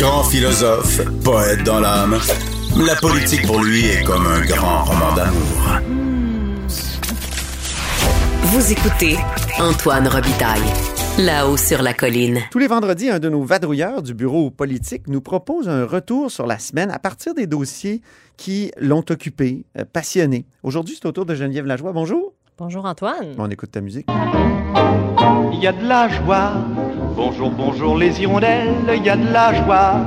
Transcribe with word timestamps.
Grand 0.00 0.24
philosophe, 0.24 1.02
poète 1.22 1.62
dans 1.62 1.78
l'âme, 1.78 2.16
la 2.74 2.96
politique 2.96 3.46
pour 3.46 3.62
lui 3.62 3.84
est 3.84 4.02
comme 4.02 4.26
un 4.26 4.40
grand 4.46 4.84
roman 4.84 5.14
d'amour. 5.14 5.78
Vous 8.44 8.72
écoutez 8.72 9.18
Antoine 9.58 10.08
Robitaille, 10.08 10.62
là-haut 11.18 11.58
sur 11.58 11.82
la 11.82 11.92
colline. 11.92 12.38
Tous 12.50 12.58
les 12.58 12.66
vendredis, 12.66 13.10
un 13.10 13.18
de 13.18 13.28
nos 13.28 13.42
vadrouilleurs 13.42 14.00
du 14.00 14.14
bureau 14.14 14.50
politique 14.50 15.06
nous 15.06 15.20
propose 15.20 15.68
un 15.68 15.84
retour 15.84 16.30
sur 16.30 16.46
la 16.46 16.58
semaine 16.58 16.90
à 16.90 16.98
partir 16.98 17.34
des 17.34 17.46
dossiers 17.46 18.00
qui 18.38 18.72
l'ont 18.80 19.04
occupé, 19.10 19.66
euh, 19.78 19.84
passionné. 19.84 20.46
Aujourd'hui, 20.62 20.96
c'est 20.98 21.06
au 21.06 21.12
tour 21.12 21.26
de 21.26 21.34
Geneviève 21.34 21.66
Lajoie. 21.66 21.92
Bonjour. 21.92 22.32
Bonjour 22.56 22.86
Antoine. 22.86 23.34
On 23.36 23.50
écoute 23.50 23.72
ta 23.72 23.82
musique. 23.82 24.06
Il 25.52 25.60
y 25.60 25.66
a 25.66 25.72
de 25.72 25.86
la 25.86 26.08
joie. 26.08 26.54
Bonjour, 27.22 27.50
bonjour 27.50 27.98
les 27.98 28.18
hirondelles, 28.22 28.72
il 28.96 29.04
y 29.04 29.10
a 29.10 29.16
de 29.16 29.30
la 29.30 29.52
joie. 29.52 30.00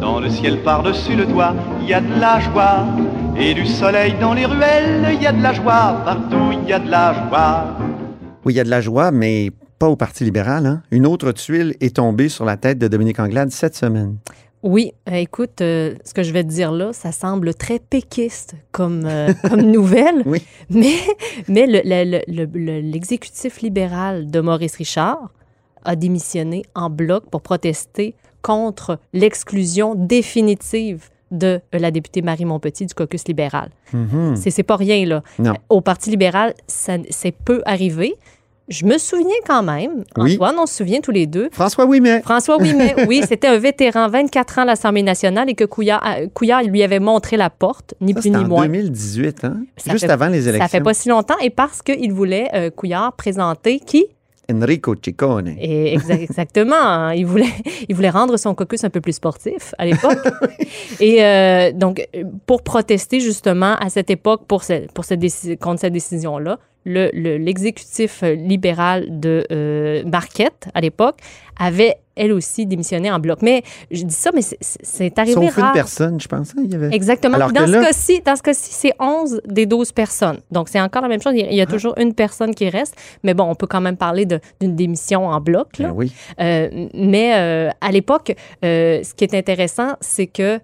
Dans 0.00 0.18
le 0.18 0.28
ciel 0.28 0.62
par-dessus 0.64 1.14
le 1.14 1.24
toit, 1.24 1.54
il 1.80 1.86
y 1.88 1.94
a 1.94 2.00
de 2.00 2.20
la 2.20 2.40
joie. 2.40 2.84
Et 3.38 3.54
du 3.54 3.64
soleil 3.66 4.14
dans 4.20 4.34
les 4.34 4.46
ruelles, 4.46 5.06
il 5.14 5.22
y 5.22 5.26
a 5.28 5.32
de 5.32 5.40
la 5.40 5.52
joie. 5.52 6.02
Partout, 6.04 6.50
il 6.60 6.68
y 6.68 6.72
a 6.72 6.80
de 6.80 6.90
la 6.90 7.12
joie. 7.28 7.76
Oui, 8.44 8.52
il 8.54 8.56
y 8.56 8.60
a 8.60 8.64
de 8.64 8.70
la 8.70 8.80
joie, 8.80 9.12
mais 9.12 9.52
pas 9.78 9.88
au 9.88 9.94
Parti 9.94 10.24
libéral. 10.24 10.66
hein. 10.66 10.82
Une 10.90 11.06
autre 11.06 11.30
tuile 11.30 11.76
est 11.80 11.94
tombée 11.96 12.28
sur 12.28 12.44
la 12.44 12.56
tête 12.56 12.78
de 12.78 12.88
Dominique 12.88 13.20
Anglade 13.20 13.50
cette 13.52 13.76
semaine. 13.76 14.16
Oui, 14.64 14.92
euh, 15.08 15.12
écoute, 15.14 15.60
euh, 15.60 15.94
ce 16.04 16.14
que 16.14 16.24
je 16.24 16.32
vais 16.32 16.42
te 16.42 16.48
dire 16.48 16.72
là, 16.72 16.92
ça 16.92 17.12
semble 17.12 17.54
très 17.54 17.78
péquiste 17.78 18.56
comme, 18.72 19.04
euh, 19.06 19.32
comme 19.48 19.60
nouvelle, 19.62 20.22
Oui. 20.26 20.42
mais, 20.70 20.94
mais 21.46 21.66
le- 21.68 21.82
le- 21.84 22.22
le- 22.26 22.48
le- 22.52 22.80
l'exécutif 22.80 23.60
libéral 23.60 24.28
de 24.28 24.40
Maurice 24.40 24.74
Richard 24.74 25.30
a 25.86 25.96
démissionné 25.96 26.64
en 26.74 26.90
bloc 26.90 27.24
pour 27.30 27.40
protester 27.40 28.14
contre 28.42 28.98
l'exclusion 29.12 29.94
définitive 29.96 31.08
de 31.32 31.60
euh, 31.74 31.78
la 31.78 31.90
députée 31.90 32.22
Marie 32.22 32.44
Montpetit 32.44 32.86
du 32.86 32.94
caucus 32.94 33.26
libéral. 33.26 33.70
Mhm. 33.92 34.36
C'est 34.36 34.50
c'est 34.50 34.62
pas 34.62 34.76
rien, 34.76 35.04
là. 35.06 35.22
Non. 35.38 35.54
Au 35.68 35.80
Parti 35.80 36.10
libéral, 36.10 36.54
c'est 36.68 37.32
peu 37.44 37.62
arrivé. 37.66 38.14
Je 38.68 38.84
me 38.84 38.98
souviens 38.98 39.28
quand 39.46 39.62
même, 39.62 40.02
Oui. 40.16 40.34
Antoine, 40.34 40.56
on 40.58 40.66
se 40.66 40.74
souvient 40.74 41.00
tous 41.00 41.12
les 41.12 41.26
deux, 41.28 41.48
François 41.52 41.84
Ouimet. 41.86 42.20
François 42.22 42.56
Ouimet, 42.60 42.96
oui, 43.08 43.22
c'était 43.26 43.46
un 43.46 43.58
vétéran, 43.58 44.08
24 44.08 44.58
ans 44.58 44.62
à 44.62 44.64
l'Assemblée 44.64 45.04
nationale, 45.04 45.48
et 45.48 45.54
que 45.54 45.64
Couillard, 45.64 46.02
euh, 46.04 46.26
Couillard 46.34 46.64
lui 46.64 46.82
avait 46.82 46.98
montré 46.98 47.36
la 47.36 47.48
porte, 47.48 47.94
ni 48.00 48.12
Ça, 48.12 48.20
plus 48.20 48.30
ni 48.30 48.36
en 48.36 48.48
moins. 48.48 48.62
2018, 48.66 49.44
hein? 49.44 49.58
Ça 49.76 49.92
juste 49.92 50.06
fait- 50.06 50.10
avant 50.12 50.26
les 50.26 50.48
élections. 50.48 50.64
Ça 50.64 50.68
fait 50.68 50.80
pas 50.80 50.94
si 50.94 51.08
longtemps, 51.08 51.38
et 51.40 51.50
parce 51.50 51.80
qu'il 51.80 52.12
voulait, 52.12 52.48
euh, 52.54 52.70
Couillard, 52.70 53.12
présenter 53.12 53.78
qui? 53.78 54.06
Enrico 54.50 54.94
Ciccone. 54.94 55.56
Et 55.58 55.96
exa- 55.96 56.20
exactement, 56.22 56.76
hein, 56.76 57.14
il, 57.14 57.26
voulait, 57.26 57.52
il 57.88 57.94
voulait 57.96 58.10
rendre 58.10 58.36
son 58.36 58.54
caucus 58.54 58.84
un 58.84 58.90
peu 58.90 59.00
plus 59.00 59.14
sportif 59.14 59.74
à 59.78 59.86
l'époque. 59.86 60.18
et 61.00 61.22
euh, 61.24 61.72
donc, 61.72 62.06
pour 62.46 62.62
protester 62.62 63.20
justement 63.20 63.74
à 63.76 63.88
cette 63.90 64.10
époque 64.10 64.42
pour 64.46 64.62
ce- 64.64 64.86
pour 64.92 65.04
cette 65.04 65.20
contre 65.60 65.80
cette 65.80 65.92
décision-là, 65.92 66.58
le- 66.84 67.10
le- 67.12 67.36
l'exécutif 67.38 68.22
euh, 68.22 68.34
libéral 68.34 69.18
de 69.20 69.44
euh, 69.50 70.04
Marquette, 70.04 70.68
à 70.74 70.80
l'époque, 70.80 71.16
avait 71.58 71.96
elle 72.18 72.32
aussi 72.32 72.64
démissionné 72.64 73.10
en 73.10 73.18
bloc. 73.18 73.40
Mais 73.42 73.62
je 73.90 74.02
dis 74.02 74.14
ça, 74.14 74.30
mais 74.34 74.40
c'est- 74.40 75.18
arrivé 75.18 75.34
Sauf 75.34 75.56
une 75.58 75.62
rare. 75.62 75.72
personne, 75.74 76.18
je 76.18 76.26
pense. 76.28 76.52
il 76.56 76.72
y 76.72 76.74
avait... 76.74 76.94
Exactement. 76.94 77.34
Alors 77.34 77.52
dans, 77.52 77.66
ce 77.66 77.72
là- 77.72 77.82
cas-ci, 77.84 78.22
dans 78.24 78.36
ce 78.36 78.42
cas-ci, 78.42 78.70
c'est 78.72 78.94
11 78.98 79.42
des 79.46 79.66
12 79.66 79.92
personnes. 79.92 80.38
Donc, 80.50 80.70
c'est 80.70 80.80
encore 80.80 81.02
la 81.02 81.08
même 81.08 81.20
chose. 81.20 81.34
Il 81.36 81.52
y 81.54 81.60
a, 81.60 81.64
Ah. 81.68 81.70
toujours 81.70 81.92
une 81.98 82.14
personne 82.14 82.54
qui 82.54 82.70
reste. 82.70 82.94
Mais 83.22 83.34
bon, 83.34 83.44
on 83.44 83.54
peut 83.54 83.66
quand 83.66 83.82
même 83.82 83.98
parler 83.98 84.24
d'une 84.24 84.74
démission 84.76 85.26
en 85.28 85.40
bloc. 85.42 85.78
Là. 85.78 85.88
Ben 85.88 85.94
oui. 85.94 86.12
Euh, 86.40 86.88
mais 86.94 87.34
euh, 87.36 87.70
à 87.82 87.92
l'époque, 87.92 88.34
euh, 88.64 89.02
ce 89.02 89.12
qui 89.12 89.24
est 89.24 89.34
intéressant, 89.34 89.94
c'est 90.00 90.26
que 90.26 90.58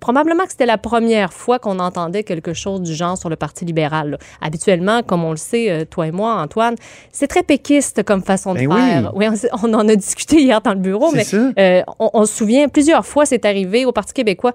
probablement 0.00 0.44
que 0.44 0.50
c'était 0.50 0.66
la 0.66 0.76
première 0.76 1.32
fois 1.32 1.58
qu'on 1.58 1.78
entendait 1.78 2.24
quelque 2.24 2.52
chose 2.52 2.82
du 2.82 2.94
genre 2.94 3.16
sur 3.16 3.30
le 3.30 3.36
Parti 3.36 3.64
libéral. 3.64 4.10
là. 4.10 4.18
Habituellement, 4.42 5.02
comme 5.02 5.24
on 5.24 5.30
le 5.30 5.36
sait, 5.38 5.86
toi 5.86 6.06
et 6.06 6.10
moi, 6.12 6.34
Antoine, 6.42 6.74
c'est 7.10 7.26
très 7.26 7.42
péquiste 7.42 8.02
comme 8.02 8.22
façon 8.22 8.52
de 8.52 8.58
Ben 8.58 8.68
oui. 8.70 8.76
faire. 8.80 9.12
Oui, 9.16 9.26
on, 9.30 9.34
s'est- 9.36 9.48
on 9.62 9.72
en 9.72 9.88
a 9.88 9.96
discuté 9.96 10.23
hier 10.32 10.60
dans 10.60 10.74
le 10.74 10.80
bureau, 10.80 11.12
mais 11.12 11.24
euh, 11.58 11.82
on, 11.98 12.10
on 12.14 12.26
se 12.26 12.34
souvient, 12.34 12.68
plusieurs 12.68 13.04
fois, 13.06 13.26
c'est 13.26 13.44
arrivé 13.44 13.84
au 13.84 13.92
Parti 13.92 14.12
québécois. 14.12 14.52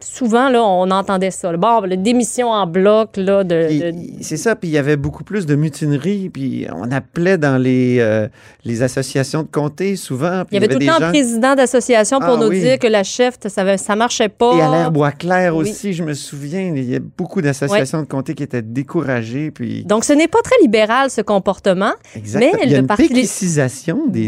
Souvent, 0.00 0.48
là, 0.48 0.62
on 0.64 0.90
entendait 0.90 1.30
ça. 1.30 1.52
là. 1.52 1.58
Bon, 1.58 1.80
la 1.82 1.96
démission 1.96 2.48
en 2.48 2.66
bloc, 2.66 3.16
là, 3.18 3.44
de... 3.44 3.92
C'est 4.22 4.38
ça, 4.38 4.56
puis 4.56 4.68
il 4.70 4.72
y 4.72 4.78
avait 4.78 4.96
beaucoup 4.96 5.22
plus 5.22 5.44
de 5.44 5.54
mutineries, 5.54 6.30
puis 6.30 6.66
on 6.74 6.90
appelait 6.90 7.36
dans 7.38 7.56
les, 7.60 7.98
euh, 8.00 8.26
les 8.64 8.82
associations 8.82 9.42
de 9.42 9.48
comté 9.48 9.96
souvent. 9.96 10.44
il 10.50 10.54
y 10.54 10.56
avait 10.56 10.68
tout 10.68 10.78
le 10.80 10.86
temps 10.86 10.98
gens- 10.98 11.06
un 11.06 11.10
président 11.10 11.54
d'association 11.54 12.18
pour 12.20 12.30
Ah 12.30 12.36
nous 12.38 12.48
oui. 12.48 12.60
dire 12.60 12.78
que 12.78 12.86
la 12.86 13.04
chef, 13.04 13.34
ça, 13.46 13.76
ça 13.76 13.94
marchait 13.96 14.30
pas. 14.30 14.56
Et 14.56 14.62
à 14.62 14.70
l'air 14.70 14.90
bois 14.90 15.12
clair 15.12 15.54
Oui. 15.54 15.70
aussi, 15.70 15.92
je 15.92 16.02
me 16.02 16.14
souviens, 16.14 16.62
il 16.74 16.90
y 16.90 16.96
a 16.96 16.98
beaucoup 17.00 17.42
d'associations 17.42 18.00
de 18.00 18.06
comté 18.06 18.34
qui 18.34 18.42
étaient 18.42 18.62
découragées, 18.62 19.50
puis 19.50 19.84
Donc, 19.84 20.04
ce 20.04 20.14
n'est 20.14 20.28
pas 20.28 20.40
très 20.42 20.56
libéral, 20.62 21.10
ce 21.10 21.20
comportement, 21.20 21.92
Exactement. 22.16 22.52
mais 22.54 22.60
il 22.64 22.70
y 22.70 22.74
a 22.74 22.78
le 22.78 22.82
une 22.82 22.86
Parti 22.88 23.02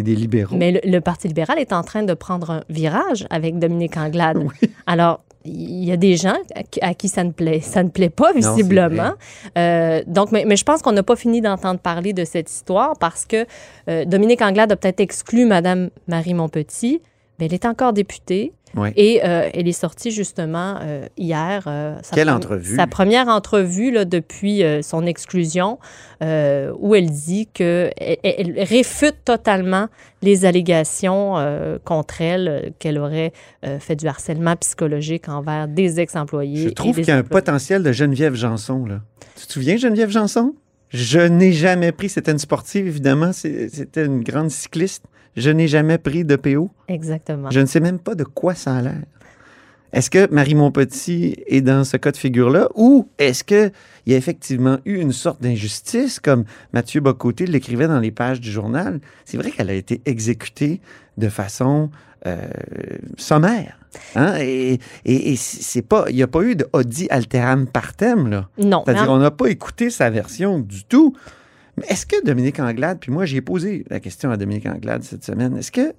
des 0.03 0.15
libéraux. 0.15 0.57
mais 0.57 0.73
le, 0.73 0.81
le 0.85 1.01
Parti 1.01 1.27
libéral 1.27 1.59
est 1.59 1.73
en 1.73 1.83
train 1.83 2.03
de 2.03 2.13
prendre 2.15 2.51
un 2.51 2.61
virage 2.69 3.27
avec 3.31 3.59
Dominique 3.59 3.97
Anglade. 3.97 4.39
Alors, 4.87 5.25
il 5.45 5.85
y 5.85 5.93
a 5.93 5.97
des 5.97 6.17
gens 6.17 6.37
à 6.81 6.95
qui, 6.95 7.09
ça 7.09 7.23
ne 7.23 7.31
plaît, 7.31 7.61
ça 7.61 7.83
ne 7.83 7.91
plaît 7.91 8.09
pas 8.09 8.33
visiblement. 8.33 9.13
Euh, 9.59 10.03
donc, 10.07 10.33
mais, 10.33 10.45
mais 10.47 10.57
je 10.57 10.65
pense 10.65 10.81
qu'on 10.81 10.93
n'a 10.93 11.03
pas 11.03 11.17
fini 11.17 11.41
d'entendre 11.41 11.81
parler 11.81 12.13
de 12.13 12.25
cette 12.25 12.51
histoire 12.51 12.95
parce 12.99 13.27
que 13.27 13.47
euh, 13.89 14.05
Dominique 14.07 14.41
Anglade 14.41 14.73
a 14.73 14.77
peut-être 14.77 15.01
exclu 15.01 15.45
Madame 15.45 15.91
Marie 16.09 16.35
Montpetit, 16.35 17.03
mais 17.39 17.47
elle 17.47 17.55
est 17.55 17.67
encore 17.67 17.93
députée. 17.93 18.53
Et 18.97 19.21
euh, 19.25 19.49
elle 19.53 19.69
est 19.69 19.73
sortie 19.73 20.11
justement 20.11 20.79
euh, 20.83 21.07
hier. 21.17 21.65
euh, 21.67 21.97
sa 22.03 22.15
Quelle 22.15 22.31
entrevue? 22.31 22.77
Sa 22.77 22.87
première 22.87 23.29
entrevue 23.29 23.91
là, 23.91 24.05
depuis 24.05 24.63
son 24.83 25.07
exclusion, 25.07 25.79
où 26.21 26.95
elle 26.95 27.11
dit 27.11 27.49
que 27.53 27.91
elle, 27.97 28.19
elle 28.23 28.61
réfute 28.63 29.17
totalement 29.25 29.89
les 30.23 30.45
allégations 30.45 31.35
contre 31.85 32.21
elle 32.21 32.73
qu'elle 32.79 32.99
aurait 32.99 33.33
fait 33.79 33.97
du 33.97 34.07
harcèlement 34.07 34.57
psychologique 34.57 35.29
envers 35.29 35.69
des 35.69 36.01
ex-employés. 36.01 36.69
Je 36.69 36.69
trouve 36.71 36.97
qu'il 36.97 37.09
y 37.09 37.11
a 37.11 37.19
un 37.19 37.23
potentiel 37.23 37.83
de 37.83 37.93
Geneviève 37.93 38.35
Janson. 38.35 38.87
Là. 38.87 39.01
Tu 39.37 39.47
te 39.47 39.53
souviens, 39.53 39.77
Geneviève 39.77 40.11
Janson? 40.11 40.55
Je 40.95 41.19
n'ai 41.19 41.53
jamais 41.53 41.91
pris, 41.91 42.09
c'était 42.09 42.31
une 42.31 42.39
sportive, 42.39 42.87
évidemment, 42.87 43.33
c'était 43.33 44.07
une 44.07 44.23
grande 44.23 44.53
cycliste. 44.53 45.05
Je 45.37 45.51
n'ai 45.51 45.67
jamais 45.67 45.99
pris 45.99 46.25
de 46.25 46.37
PO. 46.37 46.71
Exactement. 46.87 47.51
Je 47.51 47.59
ne 47.59 47.67
sais 47.67 47.81
même 47.81 47.99
pas 47.99 48.15
de 48.15 48.23
quoi 48.23 48.55
ça 48.55 48.77
a 48.77 48.83
l'air. 48.83 49.03
Est-ce 49.93 50.09
que 50.09 50.33
Marie 50.33 50.55
Montpetit 50.55 51.37
est 51.49 51.63
dans 51.63 51.83
ce 51.83 51.97
cas 51.97 52.13
de 52.13 52.17
figure-là 52.17 52.69
ou 52.77 53.09
est-ce 53.19 53.43
qu'il 53.43 53.73
y 54.07 54.15
a 54.15 54.17
effectivement 54.17 54.79
eu 54.85 55.01
une 55.01 55.13
sorte 55.13 55.43
d'injustice 55.43 56.21
comme 56.21 56.45
Mathieu 56.73 57.01
Bocoté 57.01 57.47
l'écrivait 57.47 57.89
dans 57.89 57.99
les 57.99 58.13
pages 58.13 58.41
du 58.41 58.53
journal? 58.53 59.01
C'est 59.25 59.37
vrai 59.37 59.51
qu'elle 59.51 59.71
a 59.71 59.75
été 59.75 60.01
exécutée 60.07 60.81
de 61.19 61.29
façon 61.29 61.91
euh, 62.27 62.47
sommaire. 63.17 63.79
Hein? 64.17 64.35
Et, 64.41 64.79
et, 65.05 65.33
et 65.33 65.37
c'est 65.37 65.83
pas, 65.83 66.07
il 66.09 66.17
n'y 66.17 66.23
a 66.23 66.27
pas 66.27 66.43
eu 66.43 66.57
de 66.57 66.67
Audi 66.73 67.07
alteram 67.11 67.67
partem, 67.67 68.29
là. 68.29 68.49
Non. 68.59 68.83
C'est-à-dire, 68.85 69.11
on 69.11 69.19
n'a 69.19 69.31
pas 69.31 69.47
écouté 69.47 69.91
sa 69.91 70.11
version 70.11 70.59
du 70.59 70.85
tout. 70.85 71.15
Mais 71.77 71.87
est-ce 71.89 72.07
que 72.07 72.25
Dominique 72.25 72.61
Anglade, 72.61 72.99
puis 73.01 73.11
moi 73.11 73.25
j'ai 73.25 73.41
posé 73.41 73.85
la 73.91 73.99
question 74.01 74.31
à 74.31 74.37
Dominique 74.37 74.67
Anglade 74.67 75.03
cette 75.03 75.25
semaine, 75.25 75.57
est-ce 75.57 75.73
que 75.73 75.93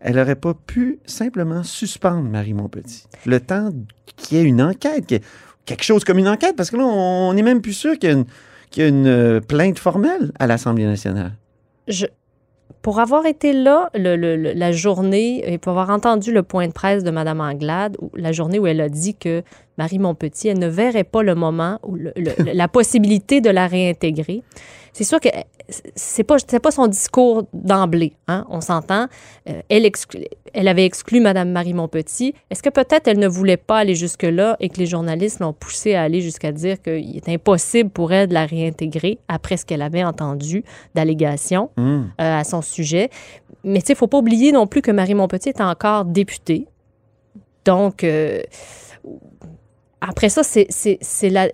elle 0.00 0.16
n'aurait 0.16 0.36
pas 0.36 0.52
pu 0.52 0.98
simplement 1.06 1.62
suspendre 1.62 2.28
Marie 2.28 2.52
Montpetit? 2.52 3.04
Le 3.24 3.40
temps 3.40 3.70
qu'il 4.16 4.36
y 4.36 4.40
ait 4.42 4.44
une 4.44 4.60
enquête, 4.60 5.14
quelque 5.64 5.82
chose 5.84 6.04
comme 6.04 6.18
une 6.18 6.28
enquête, 6.28 6.54
parce 6.54 6.70
que 6.70 6.76
là 6.76 6.84
on 6.84 7.32
n'est 7.32 7.42
même 7.42 7.62
plus 7.62 7.72
sûr 7.72 7.98
qu'il 7.98 8.10
y 8.10 8.12
a 8.12 8.16
une, 8.16 8.26
qu'il 8.70 8.82
y 8.82 8.86
a 8.86 8.88
une 8.90 9.06
euh, 9.06 9.40
plainte 9.40 9.78
formelle 9.78 10.32
à 10.38 10.46
l'Assemblée 10.46 10.84
nationale. 10.84 11.32
Je- 11.88 12.06
pour 12.86 13.00
avoir 13.00 13.26
été 13.26 13.52
là 13.52 13.90
la 13.94 14.70
journée 14.70 15.42
et 15.52 15.58
pour 15.58 15.72
avoir 15.72 15.90
entendu 15.90 16.30
le 16.30 16.44
point 16.44 16.68
de 16.68 16.72
presse 16.72 17.02
de 17.02 17.10
Mme 17.10 17.40
Anglade, 17.40 17.96
la 18.14 18.30
journée 18.30 18.60
où 18.60 18.68
elle 18.68 18.80
a 18.80 18.88
dit 18.88 19.16
que 19.16 19.42
Marie 19.76 19.98
Montpetit, 19.98 20.46
elle 20.46 20.60
ne 20.60 20.68
verrait 20.68 21.02
pas 21.02 21.24
le 21.24 21.34
moment 21.34 21.80
ou 21.82 21.96
la 21.96 22.68
possibilité 22.68 23.40
de 23.40 23.50
la 23.50 23.66
réintégrer. 23.66 24.44
C'est 24.98 25.04
sûr 25.04 25.20
que 25.20 25.28
c'est 25.94 26.24
pas 26.24 26.36
c'est 26.48 26.58
pas 26.58 26.70
son 26.70 26.86
discours 26.86 27.42
d'emblée, 27.52 28.14
hein, 28.28 28.46
on 28.48 28.62
s'entend. 28.62 29.08
Euh, 29.46 29.60
elle, 29.68 29.84
exclu- 29.84 30.24
elle 30.54 30.68
avait 30.68 30.86
exclu 30.86 31.20
Mme 31.20 31.50
Marie 31.50 31.74
Montpetit. 31.74 32.32
Est-ce 32.48 32.62
que 32.62 32.70
peut-être 32.70 33.06
elle 33.06 33.18
ne 33.18 33.28
voulait 33.28 33.58
pas 33.58 33.76
aller 33.80 33.94
jusque-là 33.94 34.56
et 34.58 34.70
que 34.70 34.78
les 34.78 34.86
journalistes 34.86 35.40
l'ont 35.40 35.52
poussée 35.52 35.94
à 35.96 36.02
aller 36.04 36.22
jusqu'à 36.22 36.50
dire 36.50 36.80
qu'il 36.80 37.14
est 37.14 37.28
impossible 37.28 37.90
pour 37.90 38.10
elle 38.14 38.28
de 38.28 38.32
la 38.32 38.46
réintégrer 38.46 39.18
après 39.28 39.58
ce 39.58 39.66
qu'elle 39.66 39.82
avait 39.82 40.02
entendu 40.02 40.64
d'allégations 40.94 41.68
Hum. 41.76 42.10
euh, 42.18 42.38
à 42.40 42.44
son 42.44 42.62
sujet? 42.62 43.10
Mais 43.64 43.80
tu 43.80 43.88
sais, 43.88 43.92
il 43.92 43.96
ne 43.96 43.98
faut 43.98 44.06
pas 44.06 44.16
oublier 44.18 44.50
non 44.50 44.66
plus 44.66 44.80
que 44.80 44.92
Marie 44.92 45.14
Montpetit 45.14 45.50
est 45.50 45.60
encore 45.60 46.06
députée. 46.06 46.68
Donc, 47.66 48.02
euh, 48.02 48.40
après 50.08 50.28
ça, 50.28 50.42
c'est 50.44 51.30
la, 51.30 51.48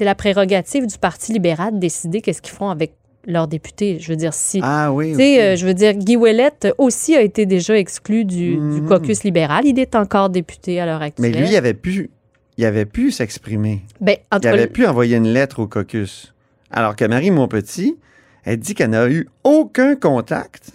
la 0.00 0.14
prérogative 0.14 0.86
du 0.86 0.98
Parti 0.98 1.32
libéral 1.32 1.74
de 1.74 1.78
décider 1.78 2.20
qu'est-ce 2.20 2.42
qu'ils 2.42 2.54
font 2.54 2.68
avec 2.70 2.92
leurs 3.26 3.48
députés. 3.48 3.98
Je 4.00 4.08
veux 4.08 4.16
dire, 4.16 4.32
si... 4.32 4.60
Ah 4.62 4.92
oui. 4.92 5.10
Tu 5.10 5.16
sais, 5.18 5.42
euh, 5.42 5.56
je 5.56 5.66
veux 5.66 5.74
dire, 5.74 5.92
Guy 5.94 6.16
Ouellette 6.16 6.68
aussi 6.78 7.14
a 7.16 7.20
été 7.20 7.44
déjà 7.46 7.76
exclu 7.76 8.24
du, 8.24 8.52
du 8.52 8.56
Mhm. 8.56 8.88
caucus 8.88 9.24
libéral. 9.24 9.66
Il 9.66 9.78
est 9.78 9.94
encore 9.94 10.30
député 10.30 10.80
à 10.80 10.86
l'heure 10.86 11.00
Mais 11.00 11.06
actuelle. 11.06 11.36
lui, 11.42 11.48
il 11.50 11.56
avait 11.56 11.74
pu, 11.74 12.10
il 12.56 12.64
avait 12.64 12.86
pu 12.86 13.10
s'exprimer. 13.10 13.82
Ben, 14.00 14.16
en 14.32 14.38
Il 14.38 14.48
avait 14.48 14.66
pu 14.66 14.86
envoyer 14.86 15.16
une 15.16 15.28
lettre 15.28 15.60
au 15.60 15.66
caucus. 15.66 16.32
Alors 16.70 16.96
que 16.96 17.04
Marie 17.04 17.30
Montpetit, 17.30 17.96
elle 18.44 18.56
dit 18.58 18.74
qu'elle 18.74 18.90
n'a 18.90 19.06
eu 19.10 19.28
aucun 19.44 19.96
contact. 19.96 20.70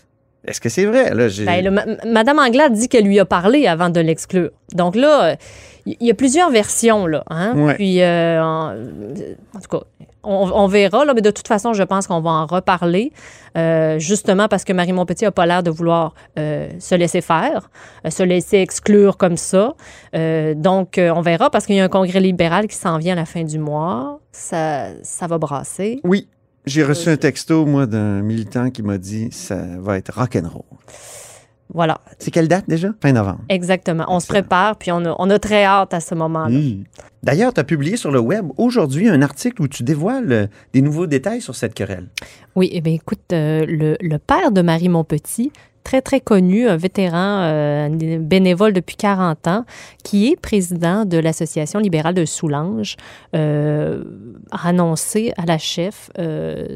Est-ce 0.47 0.61
que 0.61 0.69
c'est 0.69 0.85
vrai? 0.85 1.13
Là, 1.13 1.27
Ben, 1.45 1.69
ma- 1.71 1.85
Madame 2.05 2.39
Anglade 2.39 2.73
dit 2.73 2.87
qu'elle 2.87 3.05
lui 3.05 3.19
a 3.19 3.25
parlé 3.25 3.67
avant 3.67 3.89
de 3.89 3.99
l'exclure. 3.99 4.49
Donc 4.73 4.95
là, 4.95 5.35
il 5.85 5.95
y, 6.01 6.09
a 6.09 6.13
plusieurs 6.15 6.49
versions, 6.49 7.05
là. 7.05 7.23
Hein? 7.29 7.53
Ouais. 7.55 7.75
Puis, 7.75 8.01
euh, 8.01 8.41
en, 8.43 8.71
en 9.55 9.59
tout 9.59 9.77
cas, 9.77 9.83
on, 10.23 10.49
on 10.51 10.67
verra, 10.67 11.05
là, 11.05 11.13
mais 11.13 11.21
de 11.21 11.29
toute 11.29 11.47
façon, 11.47 11.73
je 11.73 11.83
pense 11.83 12.07
qu'on 12.07 12.21
va 12.21 12.31
en 12.31 12.45
reparler, 12.47 13.11
euh, 13.55 13.99
justement 13.99 14.47
parce 14.47 14.63
que 14.63 14.73
Marie 14.73 14.93
Montpetit 14.93 15.25
n'a 15.25 15.31
pas 15.31 15.45
l'air 15.45 15.61
de 15.61 15.69
vouloir 15.69 16.15
euh, 16.39 16.69
se 16.79 16.95
laisser 16.95 17.21
faire, 17.21 17.69
euh, 18.05 18.09
se 18.09 18.23
laisser 18.23 18.57
exclure 18.57 19.17
comme 19.17 19.37
ça. 19.37 19.75
Donc, 20.55 20.99
on 20.99 21.21
verra 21.21 21.49
parce 21.51 21.65
qu'il 21.67 21.75
y 21.75 21.79
a 21.79 21.83
un 21.83 21.89
congrès 21.89 22.19
libéral 22.19 22.67
qui 22.67 22.75
s'en 22.75 22.97
vient 22.97 23.13
à 23.13 23.17
la 23.17 23.25
fin 23.25 23.43
du 23.43 23.59
mois. 23.59 24.19
Ça, 24.31 24.87
ça 25.03 25.27
va 25.27 25.37
brasser. 25.37 25.99
Oui, 26.03 26.27
j'ai 26.65 26.83
reçu 26.83 27.09
un 27.09 27.17
texto, 27.17 27.65
moi, 27.65 27.85
d'un 27.85 28.21
militant 28.21 28.69
qui 28.71 28.81
m'a 28.83 28.97
dit 28.97 29.29
ça 29.31 29.57
va 29.79 29.97
être 29.97 30.13
rock'n'roll. 30.17 30.63
Voilà, 31.73 31.99
C'est 32.19 32.29
quelle 32.29 32.47
date 32.47 32.65
déjà? 32.67 32.89
Fin 33.01 33.11
novembre. 33.11 33.39
exactement. 33.49 34.05
On 34.07 34.19
se 34.19 34.27
prépare, 34.27 34.77
puis 34.77 34.91
on 34.91 35.03
a, 35.03 35.15
on 35.17 35.29
a 35.31 35.39
très 35.39 35.65
hâte 35.65 35.95
à 35.95 35.99
ce 35.99 36.13
moment-là. 36.13 36.49
Mm. 36.59 36.83
D'ailleurs, 37.23 37.53
tu 37.53 37.59
as 37.59 37.63
publié 37.63 37.97
sur 37.97 38.11
le 38.11 38.19
web 38.19 38.45
aujourd'hui 38.57 39.09
un 39.09 39.21
article 39.23 39.63
où 39.63 39.67
tu 39.67 39.81
dévoiles 39.81 40.31
euh, 40.31 40.47
des 40.73 40.81
nouveaux 40.81 41.07
détails 41.07 41.41
sur 41.41 41.55
cette 41.55 41.73
querelle. 41.73 42.07
Oui, 42.55 42.69
eh 42.71 42.81
bien, 42.81 42.93
écoute, 42.93 43.19
euh, 43.33 43.65
le, 43.67 43.97
le 43.99 44.17
père 44.19 44.51
de 44.51 44.61
Marie 44.61 44.89
Montpetit, 44.89 45.51
très, 45.85 46.01
très 46.01 46.19
connu, 46.19 46.67
un 46.67 46.77
vétéran 46.77 47.43
euh, 47.43 48.17
bénévole 48.19 48.73
depuis 48.73 48.97
40 48.97 49.47
ans, 49.47 49.65
qui 50.03 50.27
est 50.27 50.35
président 50.35 51.05
de 51.05 51.17
l'Association 51.17 51.79
libérale 51.79 52.15
de 52.15 52.25
Soulanges, 52.25 52.97
euh, 53.35 54.03
a 54.51 54.69
annoncé 54.69 55.31
à 55.37 55.45
la 55.45 55.59
chef 55.59 56.09
euh, 56.17 56.75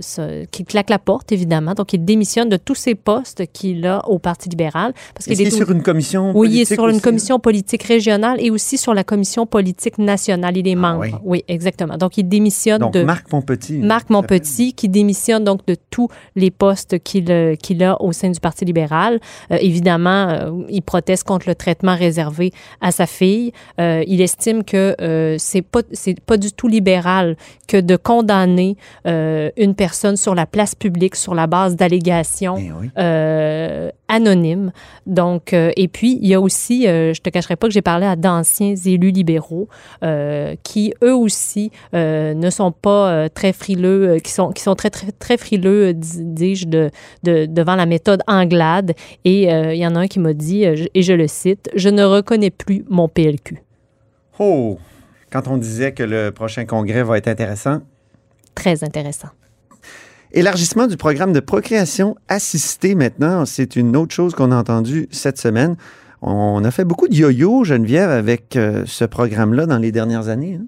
qu'il 0.52 0.66
claque 0.66 0.90
la 0.90 1.00
porte, 1.00 1.32
évidemment. 1.32 1.74
Donc, 1.74 1.92
il 1.94 2.06
démissionne 2.06 2.50
de 2.50 2.58
tous 2.58 2.76
ses 2.76 2.96
postes 2.96 3.44
qu'il 3.52 3.86
a 3.88 4.08
au 4.08 4.20
Parti 4.20 4.48
libéral. 4.48 4.94
Parce 5.16 5.26
qu'il 5.26 5.42
est 5.42 5.50
sur 5.50 5.72
une 5.72 5.82
commission 5.82 6.32
oui, 6.36 6.50
il 6.52 6.54
est 6.54 6.66
politique 6.66 6.76
sur 6.76 6.88
une 6.88 7.02
commission 7.02 7.40
politique 7.40 7.84
régionale 7.84 8.38
et 8.40 8.52
aussi 8.52 8.78
sur 8.78 8.94
la 8.94 9.04
commission 9.04 9.48
politique 9.48 9.98
nationale. 9.98 10.56
Il 10.56 10.68
est 10.68 10.76
membre. 10.76 11.02
oui. 11.02 11.12
oui. 11.24 11.44
exactement. 11.48 11.98
Donc, 11.98 12.18
il 12.18 12.30
démissionne 12.30 12.80
Donc, 12.80 12.94
de... 12.94 13.04
Marc 13.04 13.32
Montpetit. 13.32 13.80
Marc 13.80 14.12
Montpetit, 14.12 14.74
qui 14.74 14.88
démissionne 14.88 15.44
donc 15.44 15.66
de 15.66 15.76
tous 15.90 16.10
les 16.36 16.52
postes 16.52 17.00
qu'il 17.00 17.32
euh, 17.40 17.56
qu'il 17.56 17.84
a 17.84 18.02
au 18.02 18.12
sein 18.12 18.30
du 18.30 18.40
Parti 18.40 18.66
libéral. 18.66 18.99
Euh, 19.08 19.58
évidemment, 19.62 20.28
euh, 20.30 20.52
il 20.70 20.82
proteste 20.82 21.24
contre 21.24 21.48
le 21.48 21.56
traitement 21.56 21.96
réservé 21.96 22.52
à 22.82 22.92
sa 22.92 23.06
fille. 23.06 23.52
Euh, 23.80 24.04
il 24.08 24.22
estime 24.22 24.64
que 24.64 24.96
c'est 25.38 25.62
pas 25.62 25.82
c'est 25.92 26.20
pas 26.20 26.38
du 26.38 26.52
tout 26.52 26.68
libéral 26.68 27.36
que 27.68 27.78
de 27.78 27.96
condamner 27.96 28.76
une 29.06 29.76
personne 29.76 30.18
sur 30.18 30.36
la 30.36 30.46
place 30.46 30.76
publique 30.76 31.16
sur 31.16 31.36
la 31.36 31.48
base 31.48 31.76
d'allégations 31.76 32.56
Eh 32.58 32.72
oui. 32.72 32.90
euh, 32.98 33.90
anonyme. 34.08 34.72
Donc, 35.06 35.54
et 35.54 35.88
puis, 35.88 36.18
il 36.22 36.28
y 36.28 36.34
a 36.34 36.42
aussi, 36.42 36.84
je 36.86 37.20
te 37.22 37.30
cacherai 37.30 37.56
pas 37.56 37.68
que 37.68 37.74
j'ai 37.74 37.82
parlé 37.84 38.06
à 38.08 38.16
d'anciens 38.16 38.74
élus 38.86 39.12
libéraux 39.12 39.68
qui, 40.64 40.94
eux 41.04 41.16
aussi, 41.16 41.72
ne 41.94 42.50
sont 42.50 42.72
pas 42.72 43.30
très 43.30 43.54
frileux, 43.54 44.18
qui 44.24 44.32
sont, 44.32 44.52
qui 44.52 44.64
sont 44.64 44.76
très, 44.76 44.90
très, 44.90 45.12
très 45.12 45.38
frileux, 45.38 45.94
dis- 45.94 46.24
dis-je, 46.26 46.68
de, 46.68 46.90
de, 47.24 47.46
devant 47.46 47.76
la 47.76 47.86
méthode 47.86 48.22
Anglade. 48.28 48.89
Et 49.26 49.52
euh, 49.52 49.74
il 49.74 49.80
y 49.80 49.88
en 49.88 49.96
a 49.96 50.00
un 50.00 50.08
qui 50.08 50.20
m'a 50.20 50.34
dit, 50.34 50.66
euh, 50.66 50.86
et 50.94 51.02
je 51.02 51.14
le 51.14 51.28
cite, 51.28 51.70
Je 51.76 51.90
ne 51.90 52.04
reconnais 52.04 52.52
plus 52.52 52.86
mon 52.90 53.08
PLQ. 53.08 53.62
Oh! 54.40 54.80
Quand 55.32 55.48
on 55.48 55.58
disait 55.58 55.94
que 55.94 56.04
le 56.04 56.32
prochain 56.32 56.66
congrès 56.66 57.04
va 57.04 57.18
être 57.18 57.28
intéressant, 57.28 57.82
Très 58.56 58.84
intéressant. 58.84 59.30
Élargissement 60.32 60.88
du 60.88 60.98
programme 60.98 61.32
de 61.32 61.40
procréation 61.40 62.16
assistée 62.28 62.94
maintenant, 62.94 63.46
c'est 63.46 63.76
une 63.76 63.96
autre 63.96 64.14
chose 64.14 64.36
qu'on 64.36 64.52
a 64.52 64.58
entendue 64.58 65.08
cette 65.12 65.40
semaine. 65.40 65.76
On 66.22 66.64
a 66.66 66.72
fait 66.72 66.84
beaucoup 66.84 67.08
de 67.08 67.14
yo-yo, 67.16 67.64
Geneviève, 67.64 68.10
avec 68.10 68.56
euh, 68.58 68.84
ce 68.86 69.06
programme-là 69.06 69.66
dans 69.66 69.78
les 69.78 69.92
dernières 69.94 70.28
années. 70.28 70.60
hein? 70.62 70.66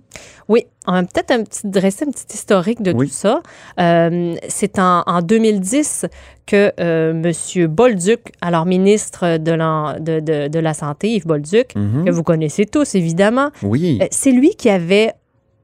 Oui, 0.48 0.65
on 0.88 0.94
va 0.94 1.03
peut-être 1.03 1.31
un 1.31 1.44
petit, 1.44 1.62
dresser 1.68 2.06
un 2.07 2.12
petit 2.12 2.25
historique 2.33 2.81
de 2.81 2.92
Oui. 2.94 3.07
tout 3.07 3.13
ça. 3.13 3.42
Euh, 3.80 4.36
c'est 4.48 4.80
en, 4.80 5.03
en 5.06 5.21
2010 5.21 6.06
que 6.45 6.71
euh, 6.80 7.12
M. 7.13 7.68
Bolduc, 7.68 8.31
alors 8.42 8.65
ministre 8.65 9.38
de 9.38 9.51
la, 9.51 9.98
de, 10.00 10.19
de- 10.19 10.48
de 10.48 10.59
la 10.59 10.74
Santé, 10.74 11.10
Yves 11.15 11.27
Bolduc, 11.27 11.75
Mhm. 11.75 12.05
que 12.05 12.12
vous 12.12 12.24
connaissez 12.24 12.65
tous 12.65 12.96
évidemment, 12.96 13.50
Oui. 13.63 14.00
c'est 14.12 14.31
lui 14.31 14.55
qui 14.55 14.70
avait 14.70 15.12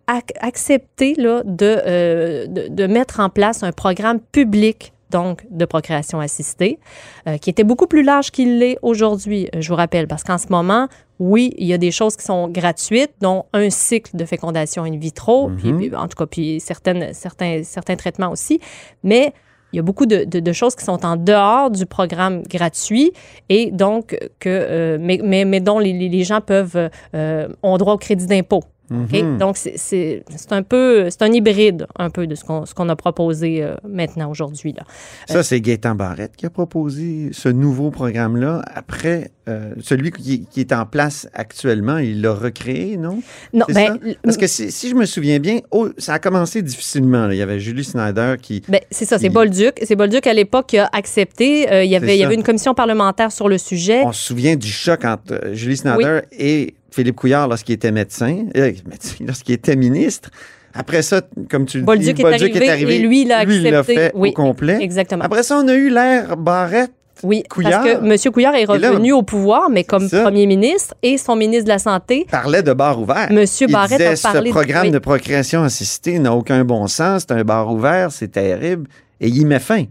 ac- 0.07 0.35
accepté 0.41 1.15
là, 1.17 1.41
de, 1.45 2.47
de, 2.47 2.67
de 2.69 2.87
mettre 2.87 3.19
en 3.19 3.29
place 3.29 3.63
un 3.63 3.71
programme 3.71 4.19
public 4.31 4.93
donc 5.09 5.45
de 5.49 5.65
procréation 5.65 6.19
assistée, 6.19 6.79
euh, 7.27 7.37
qui 7.37 7.49
était 7.49 7.63
beaucoup 7.63 7.87
plus 7.87 8.03
large 8.03 8.31
qu'il 8.31 8.59
l'est 8.59 8.77
aujourd'hui, 8.81 9.49
euh, 9.55 9.61
je 9.61 9.69
vous 9.69 9.75
rappelle, 9.75 10.07
parce 10.07 10.23
qu'en 10.23 10.37
ce 10.37 10.47
moment, 10.49 10.87
oui, 11.19 11.53
il 11.57 11.65
y 11.67 11.73
a 11.73 11.77
des 11.77 11.91
choses 11.91 12.15
qui 12.15 12.25
sont 12.25 12.47
gratuites, 12.47 13.13
dont 13.21 13.45
un 13.53 13.69
cycle 13.69 14.15
de 14.15 14.25
fécondation 14.25 14.83
in 14.83 14.97
vitro, 14.97 15.49
puis, 15.57 15.71
Mhm. 15.71 15.77
puis, 15.77 15.95
en 15.95 16.07
tout 16.07 16.17
cas, 16.17 16.25
puis 16.25 16.59
certaines, 16.59 17.13
certains, 17.13 17.61
certains 17.63 17.95
traitements 17.95 18.31
aussi, 18.31 18.59
mais 19.03 19.33
il 19.73 19.77
y 19.77 19.79
a 19.79 19.81
beaucoup 19.81 20.05
de, 20.05 20.23
de- 20.23 20.39
de 20.39 20.51
choses 20.53 20.75
qui 20.75 20.85
sont 20.85 21.05
en 21.05 21.17
dehors 21.17 21.69
du 21.71 21.85
programme 21.85 22.43
gratuit 22.43 23.11
et 23.49 23.69
donc 23.71 24.17
que, 24.39 24.47
euh, 24.49 24.97
mais, 24.99 25.19
mais, 25.23 25.43
mais 25.43 25.59
dont 25.59 25.79
les, 25.79 25.91
les- 25.91 26.07
les 26.09 26.23
gens 26.23 26.39
peuvent, 26.39 26.89
euh, 27.15 27.47
ont 27.63 27.77
droit 27.77 27.93
au 27.93 27.97
crédit 27.97 28.27
d'impôt. 28.27 28.61
OK? 28.91 29.11
Mhm. 29.21 29.37
Donc, 29.37 29.57
c'est- 29.57 30.23
un 30.51 30.63
peu, 30.63 31.09
c'est 31.09 31.21
un 31.23 31.31
hybride 31.31 31.87
un 31.99 32.09
peu 32.09 32.25
de 32.27 32.35
ce 32.35 32.43
qu'on 32.45 32.89
a 32.89 32.95
proposé 32.95 33.61
euh, 33.63 33.75
maintenant 33.87 34.29
aujourd'hui. 34.31 34.73
là. 34.73 34.83
Ça, 35.27 35.43
c'est 35.43 35.59
Gaétan 35.59 35.95
Barrette 35.95 36.35
qui 36.37 36.45
a 36.45 36.49
proposé 36.49 37.29
ce 37.33 37.49
nouveau 37.49 37.91
programme-là. 37.91 38.61
Après, 38.73 39.31
euh, 39.49 39.73
celui 39.81 40.11
qui, 40.11 40.45
qui 40.45 40.59
est 40.61 40.71
en 40.73 40.85
place 40.85 41.27
actuellement, 41.33 41.97
il 41.97 42.21
l'a 42.21 42.33
recréé, 42.33 42.97
non? 42.97 43.19
Non, 43.53 43.65
ben, 43.69 43.87
ça? 43.87 44.09
Parce 44.23 44.37
que 44.37 44.47
si, 44.47 44.71
si 44.71 44.89
je 44.89 44.95
me 44.95 45.05
souviens 45.05 45.39
bien, 45.39 45.59
oh, 45.71 45.89
ça 45.97 46.13
a 46.13 46.19
commencé 46.19 46.61
difficilement. 46.61 47.27
là. 47.27 47.33
Il 47.33 47.37
y 47.37 47.41
avait 47.41 47.59
Julie 47.59 47.83
Snyder 47.83 48.35
qui... 48.41 48.61
Ben, 48.69 48.79
c'est 48.91 49.05
ça, 49.05 49.17
c'est 49.19 49.27
Il- 49.27 49.33
Bolduc. 49.33 49.79
C'est 49.83 49.95
Bolduc 49.95 50.25
à 50.27 50.33
l'époque 50.33 50.67
qui 50.67 50.77
a 50.77 50.89
accepté. 50.93 51.71
Euh, 51.71 51.83
il, 51.83 51.91
y 51.91 51.95
avait, 51.95 52.15
il 52.15 52.19
y 52.19 52.23
avait 52.23 52.35
une 52.35 52.43
commission 52.43 52.73
parlementaire 52.73 53.31
sur 53.31 53.49
le 53.49 53.57
sujet. 53.57 54.01
On 54.05 54.11
se 54.11 54.21
souvient 54.27 54.55
du 54.55 54.67
choc 54.69 55.03
entre 55.05 55.33
euh, 55.33 55.53
Julie 55.53 55.77
Snyder 55.77 56.21
et 56.31 56.73
Philippe 56.97 57.15
Couillard 57.15 57.47
lorsqu'il 57.47 57.75
était 57.75 57.91
médecin, 57.91 58.45
euh, 58.57 58.71
médecin, 58.89 59.15
lorsqu'il 59.27 59.53
était 59.53 59.75
ministre. 59.75 60.31
Après 60.73 61.03
ça, 61.03 61.21
comme 61.49 61.67
tu 61.67 61.77
le 61.77 61.83
Bolduc 61.85 62.15
dis, 62.15 62.21
est 62.23 62.69
arrivé 62.69 62.95
et 62.95 62.99
lui, 62.99 63.21
il 63.21 63.27
l'a 63.27 63.39
accepté. 63.39 63.83
fait 63.95 64.11
Oui, 64.15 64.29
au 64.29 64.31
complet. 64.33 64.79
Exactement. 64.81 65.23
Après 65.23 65.43
ça, 65.43 65.59
on 65.63 65.67
a 65.67 65.75
eu 65.75 65.89
l'ère 65.91 66.35
Barrette. 66.37 66.91
oui, 67.21 67.43
Couillard. 67.47 67.83
parce 67.83 67.99
que 67.99 68.27
M. 68.27 68.31
Couillard 68.33 68.55
est 68.55 68.65
là, 68.65 68.91
revenu 68.91 69.13
au 69.13 69.21
pouvoir, 69.21 69.69
mais 69.69 69.83
comme 69.83 70.09
ça. 70.09 70.23
premier 70.23 70.47
ministre 70.47 70.95
et 71.03 71.19
son 71.19 71.35
ministre 71.35 71.65
de 71.65 71.69
la 71.69 71.79
Santé. 71.79 72.25
parlait 72.31 72.63
de 72.63 72.73
bar 72.73 72.99
ouvert. 72.99 73.27
Monsieur 73.31 73.67
il 73.67 73.73
Barrette 73.73 73.99
disait, 73.99 74.27
a 74.27 74.31
parlé 74.33 74.49
ce 74.49 74.53
programme 74.53 74.89
de 74.89 74.99
procréation 74.99 75.61
assistée 75.61 76.17
n'a 76.17 76.33
aucun 76.33 76.63
bon 76.65 76.87
sens, 76.87 77.25
c'est 77.27 77.33
un 77.35 77.43
bar 77.43 77.71
ouvert, 77.71 78.11
c'est 78.11 78.29
terrible. 78.31 78.87
Et 79.21 79.27
il 79.29 79.45
met 79.45 79.59
fin. 79.59 79.85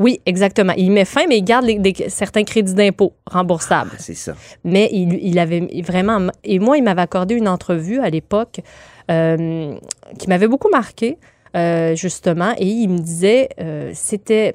Oui, 0.00 0.20
exactement. 0.26 0.72
Il 0.76 0.90
met 0.92 1.04
fin, 1.04 1.26
mais 1.28 1.38
il 1.38 1.42
garde 1.44 1.64
les- 1.64 1.78
des- 1.78 2.08
certains 2.08 2.44
crédits 2.44 2.74
d'impôt 2.74 3.14
remboursables. 3.26 3.90
Ah, 3.94 3.98
c'est 3.98 4.14
ça. 4.14 4.34
Mais 4.64 4.88
il, 4.92 5.14
il 5.22 5.38
avait 5.38 5.66
vraiment. 5.84 6.28
Et 6.44 6.58
moi, 6.58 6.76
il 6.78 6.84
m'avait 6.84 7.02
accordé 7.02 7.34
une 7.34 7.48
entrevue 7.48 7.98
à 8.00 8.08
l'époque 8.10 8.60
euh, 9.10 9.74
qui 10.18 10.28
m'avait 10.28 10.46
beaucoup 10.48 10.68
marqué, 10.70 11.18
euh, 11.56 11.96
justement. 11.96 12.52
Et 12.58 12.66
il 12.66 12.88
me 12.88 12.98
disait 12.98 13.48
euh, 13.60 13.90
c'était 13.94 14.54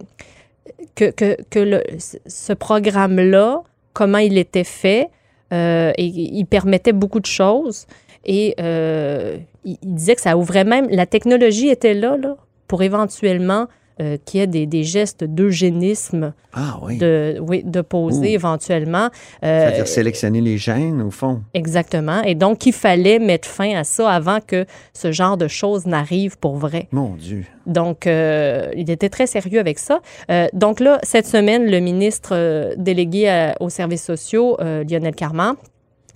que, 0.96 1.12
que, 1.12 1.38
que 1.50 1.60
le- 1.60 1.84
ce 1.98 2.54
programme-là, 2.54 3.64
comment 3.94 4.20
il 4.20 4.38
était 4.38 4.64
fait, 4.64 5.10
et 5.52 6.06
il 6.06 6.46
permettait 6.46 6.94
beaucoup 6.94 7.20
de 7.20 7.28
choses. 7.28 7.86
Et 8.26 8.56
il, 8.58 9.78
il 9.84 9.94
disait 9.94 10.16
que 10.16 10.22
ça 10.22 10.36
ouvrait 10.36 10.64
même. 10.64 10.88
La 10.90 11.06
technologie 11.06 11.70
était 11.70 11.94
là, 11.94 12.18
là 12.18 12.38
pour 12.68 12.82
éventuellement 12.82 13.68
euh, 14.02 14.18
qu'il 14.26 14.40
y 14.40 14.44
ait 14.44 14.48
des, 14.48 14.66
des 14.66 14.84
gestes 14.84 15.24
d'eugénisme 15.24 16.34
Ah 16.54 16.78
oui. 16.82 16.98
de, 16.98 17.38
oui, 17.42 17.64
de 17.64 17.82
poser 17.82 18.32
Ouh. 18.32 18.36
éventuellement. 18.36 19.10
Euh, 19.44 19.68
C'est-à-dire 19.68 19.88
sélectionner 19.88 20.42
les 20.42 20.58
gènes, 20.58 21.02
au 21.02 21.12
fond. 21.12 21.42
Exactement. 21.54 22.22
Et 22.24 22.36
donc, 22.36 22.66
il 22.66 22.74
fallait 22.74 23.20
mettre 23.20 23.48
fin 23.48 23.76
à 23.76 23.84
ça 23.84 24.10
avant 24.10 24.40
que 24.46 24.66
ce 24.94 25.12
genre 25.12 25.38
de 25.38 25.48
choses 25.48 25.86
n'arrive 25.86 26.38
pour 26.38 26.56
vrai. 26.58 26.88
Mon 26.92 27.16
Dieu. 27.16 27.46
Donc, 27.66 28.08
euh, 28.08 28.70
il 28.76 28.90
était 28.90 29.10
très 29.10 29.28
sérieux 29.28 29.60
avec 29.60 29.80
ça. 29.80 30.02
Euh, 30.30 30.48
donc 30.54 30.80
là, 30.80 31.00
cette 31.04 31.28
semaine, 31.28 31.70
le 31.70 31.80
ministre 31.80 32.74
délégué 32.78 33.30
à- 33.30 33.56
aux 33.60 33.70
services 33.70 34.04
sociaux, 34.04 34.58
Lionel 34.60 35.16
Carman, 35.16 35.54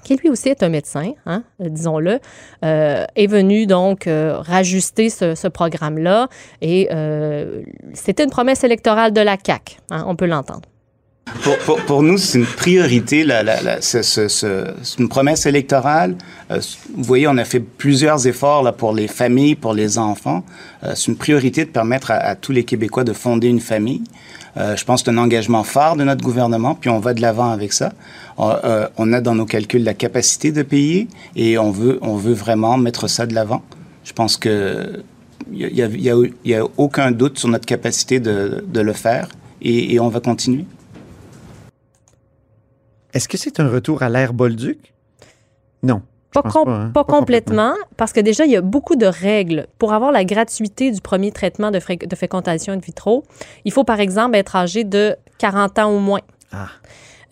qui 0.04 0.16
lui 0.16 0.30
aussi 0.30 0.50
est 0.50 0.64
un 0.64 0.70
médecin, 0.70 1.14
hein, 1.26 1.44
disons-le, 1.60 2.20
euh, 2.64 3.06
est 3.16 3.28
venu 3.28 3.66
donc 3.66 4.08
euh, 4.08 4.38
rajuster 4.40 5.10
ce, 5.10 5.36
ce 5.36 5.48
programme-là. 5.48 6.28
Et 6.62 6.90
euh, 6.92 7.64
c'était 7.94 8.24
une 8.24 8.30
promesse 8.30 8.64
électorale 8.64 9.12
de 9.12 9.22
la 9.22 9.38
CAQ, 9.44 9.78
hein, 9.92 10.06
on 10.08 10.16
peut 10.16 10.28
l'entendre. 10.28 10.70
Pour, 11.86 12.04
nous, 12.04 12.18
c'est 12.18 12.40
une 12.40 12.46
priorité, 12.46 13.26
c'est 13.82 15.00
une 15.00 15.10
promesse 15.10 15.46
électorale. 15.46 16.16
Euh, 16.52 16.60
vous 16.96 17.04
voyez, 17.04 17.28
on 17.28 17.38
a 17.38 17.46
fait 17.46 17.60
plusieurs 17.60 18.28
efforts 18.28 18.64
là, 18.64 18.72
pour 18.72 18.94
les 18.94 19.08
familles, 19.08 19.56
pour 19.56 19.74
les 19.74 19.98
enfants. 19.98 20.44
Euh, 20.84 20.94
c'est 20.96 21.08
une 21.08 21.18
priorité 21.18 21.66
de 21.66 21.70
permettre 21.70 22.12
à, 22.12 22.36
tous 22.36 22.52
les 22.52 22.64
Québécois 22.64 23.04
de 23.04 23.14
fonder 23.14 23.48
une 23.48 23.60
famille. 23.60 24.04
Euh, 24.58 24.76
je 24.76 24.84
pense 24.86 25.02
que 25.02 25.12
c'est 25.12 25.18
un 25.18 25.22
engagement 25.22 25.64
phare 25.64 25.96
de 25.96 26.04
notre 26.04 26.24
gouvernement, 26.24 26.76
puis 26.76 26.90
on 26.90 27.00
va 27.00 27.14
de 27.14 27.22
l'avant 27.22 27.52
avec 27.52 27.74
ça. 27.74 27.94
On, 28.38 29.14
a 29.14 29.22
dans 29.22 29.36
nos 29.36 29.46
calculs 29.46 29.84
la 29.84 29.96
capacité 29.96 30.52
de 30.52 30.62
payer 30.62 31.08
et 31.36 31.58
on 31.58 31.72
veut, 31.72 31.98
on 32.02 32.18
veut 32.18 32.34
vraiment 32.34 32.78
mettre 32.78 33.08
ça 33.08 33.26
de 33.26 33.34
l'avant. 33.34 33.64
Je 34.04 34.14
pense 34.14 34.38
que 34.38 35.04
il 35.52 35.76
y 35.76 35.82
a, 35.82 35.88
y 36.44 36.54
a- 36.54 36.64
aucun 36.78 37.12
doute 37.12 37.40
sur 37.40 37.48
notre 37.48 37.66
capacité 37.66 38.20
de, 38.20 38.64
le 38.74 38.94
faire 38.94 39.30
et 39.62 40.00
on 40.00 40.10
va 40.10 40.20
continuer. 40.20 40.66
Est-ce 43.14 43.28
que 43.28 43.38
c'est 43.38 43.60
un 43.60 43.70
retour 43.70 44.04
à 44.04 44.10
l'ère 44.10 44.34
Bolduc? 44.34 44.94
Non. 45.84 46.02
Pas, 46.34 46.42
pense 46.44 46.54
com- 46.54 46.66
pas, 46.66 46.72
hein. 46.72 46.92
pas 46.94 47.04
complètement, 47.04 47.74
parce 47.96 48.12
que 48.14 48.20
déjà, 48.20 48.46
il 48.46 48.52
y 48.52 48.56
a 48.58 48.62
beaucoup 48.62 48.96
de 48.96 49.06
règles. 49.06 49.68
Pour 49.80 49.94
avoir 49.94 50.12
la 50.12 50.26
gratuité 50.26 50.92
du 50.92 51.02
premier 51.02 51.32
traitement 51.32 51.72
de, 51.72 51.80
de 51.80 52.16
fécondation 52.16 52.74
in 52.74 52.78
vitro, 52.78 53.24
il 53.66 53.72
faut, 53.72 53.84
par 53.84 54.00
exemple, 54.00 54.36
être 54.36 54.56
âgé 54.56 54.84
de 54.84 55.16
40 55.40 55.80
ans 55.80 55.90
au 55.92 56.00
moins. 56.00 56.22
Ah. 56.52 56.68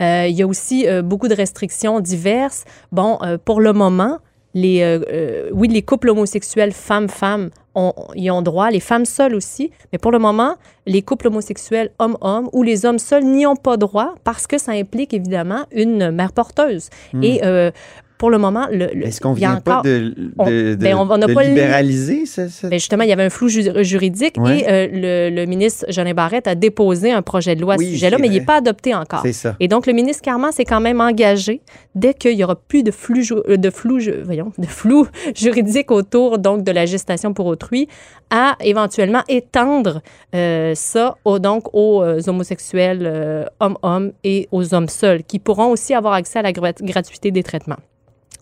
Euh, 0.02 0.28
il 0.28 0.36
y 0.36 0.42
a 0.42 0.48
aussi 0.48 0.88
euh, 0.88 1.02
beaucoup 1.02 1.28
de 1.28 1.36
restrictions 1.36 2.00
diverses. 2.00 2.66
Bon, 2.92 3.18
euh, 3.22 3.38
pour 3.38 3.62
le 3.62 3.74
moment, 3.74 4.20
les, 4.54 5.50
oui, 5.52 5.68
les 5.68 5.82
couples 5.82 6.10
homosexuels 6.10 6.72
femmes-femmes 6.72 7.50
ont, 7.76 7.94
y 8.16 8.32
ont 8.32 8.42
droit, 8.42 8.72
les 8.72 8.80
femmes 8.80 9.06
seules 9.06 9.36
aussi, 9.36 9.72
mais 9.92 9.98
pour 10.00 10.12
le 10.12 10.20
moment, 10.20 10.56
les 10.86 11.02
couples 11.02 11.28
homosexuels 11.28 11.92
hommes-hommes 12.00 12.50
ou 12.54 12.64
les 12.64 12.86
hommes 12.86 13.00
seuls 13.00 13.24
n'y 13.24 13.46
ont 13.46 13.56
pas 13.56 13.78
droit 13.78 14.16
parce 14.24 14.48
que 14.48 14.58
ça 14.58 14.72
implique 14.72 15.14
évidemment 15.14 15.66
une 15.72 16.12
mère 16.12 16.32
porteuse. 16.32 16.90
Et 17.22 17.44
euh, 17.44 17.72
pour 18.18 18.30
le 18.30 18.38
moment, 18.38 18.68
le, 18.72 18.88
le-. 18.94 19.06
Est-ce 19.08 19.20
qu'on 19.22 19.34
vient 19.34 19.58
pas 19.60 19.74
encore- 19.80 19.84
de, 19.84 20.14
de, 20.16 20.32
on- 20.38 20.46
de- 20.50 20.76
ben, 20.80 20.96
on- 20.96 21.10
on 21.12 21.18
n'a 21.18 21.28
de 21.28 21.34
pas 21.34 21.44
libéraliser 21.44 22.26
ça? 22.26 22.48
ça? 22.50 22.70
ben, 22.70 22.80
justement, 22.80 23.04
il 23.04 23.10
y 23.10 23.14
avait 23.14 23.24
un 23.24 23.30
flou 23.30 23.50
ju- 23.50 23.84
juridique 23.84 24.36
Ouais. 24.38 24.60
et 24.60 24.70
euh, 24.70 24.88
le, 25.30 25.36
le 25.36 25.46
ministre 25.46 25.86
Jeanin 25.90 26.14
Barrette 26.14 26.48
a 26.48 26.56
déposé 26.56 27.12
un 27.12 27.22
projet 27.22 27.56
de 27.56 27.62
loi 27.62 27.74
à 27.74 27.78
ce 27.78 27.84
sujet-là, 27.84 28.18
mais 28.20 28.28
il 28.28 28.34
n'est 28.34 28.42
pas 28.46 28.58
adopté 28.58 28.94
encore. 28.96 29.22
C'est 29.24 29.34
ça. 29.34 29.56
Et 29.60 29.68
donc, 29.68 29.86
le 29.88 29.94
ministre 29.94 30.22
Carman 30.24 30.52
s'est 30.52 30.66
quand 30.66 30.80
même 30.80 31.02
engagé, 31.02 31.62
dès 31.94 32.14
qu'il 32.14 32.34
y 32.34 32.44
aura 32.44 32.56
plus 32.56 32.84
de 32.84 32.92
flou, 32.92 33.20
euh, 33.50 33.58
de 33.58 33.70
flou, 33.70 34.00
ju- 34.00 34.22
voyons, 34.24 34.52
de 34.58 34.66
flou 34.66 35.08
juridique 35.36 35.92
autour 35.92 36.38
donc 36.40 36.64
de 36.64 36.72
la 36.72 36.86
gestation 36.86 37.34
pour 37.34 37.46
autrui, 37.48 37.88
à 38.30 38.56
éventuellement 38.62 39.22
étendre 39.28 40.02
euh, 40.34 40.74
ça 40.76 41.16
aux, 41.26 41.38
donc 41.40 41.64
aux 41.74 42.04
homosexuels 42.30 43.04
euh, 43.06 43.46
hommes-hommes 43.60 44.12
et 44.24 44.48
aux 44.52 44.74
hommes 44.74 44.90
seuls, 44.90 45.24
qui 45.24 45.40
pourront 45.40 45.68
aussi 45.68 45.94
avoir 45.94 46.14
accès 46.14 46.40
à 46.40 46.42
la 46.42 46.52
gra- 46.52 46.74
gratuité 46.82 47.32
des 47.32 47.44
traitements. 47.44 47.78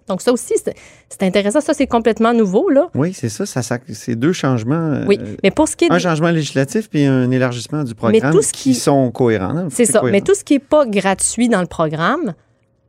Donc, 0.07 0.21
ça 0.21 0.31
aussi, 0.33 0.53
c'est 0.57 1.23
intéressant. 1.23 1.61
Ça, 1.61 1.73
c'est 1.73 1.87
complètement 1.87 2.33
nouveau, 2.33 2.69
là. 2.69 2.89
Oui, 2.95 3.13
c'est 3.13 3.29
ça. 3.29 3.45
ça, 3.45 3.61
ça- 3.61 3.77
c'est 3.93 4.15
deux 4.15 4.33
changements. 4.33 4.75
euh, 4.75 5.05
Oui. 5.07 5.19
Mais 5.43 5.51
pour 5.51 5.67
ce 5.67 5.75
qui 5.75 5.85
est 5.85 5.91
un 5.91 5.99
changement 5.99 6.29
législatif 6.31 6.89
puis 6.89 7.05
un 7.05 7.31
élargissement 7.31 7.83
du 7.83 7.95
programme 7.95 8.31
tout 8.33 8.41
ce 8.41 8.51
qui... 8.51 8.71
qui- 8.71 8.75
sont 8.75 9.11
cohérents. 9.11 9.67
C'est 9.69 9.85
ça. 9.85 9.99
cohérent. 9.99 10.11
Mais 10.11 10.21
tout 10.21 10.35
ce 10.35 10.43
qui 10.43 10.53
n'est 10.53 10.59
pas 10.59 10.85
gratuit 10.85 11.47
dans 11.49 11.61
le 11.61 11.67
programme, 11.67 12.33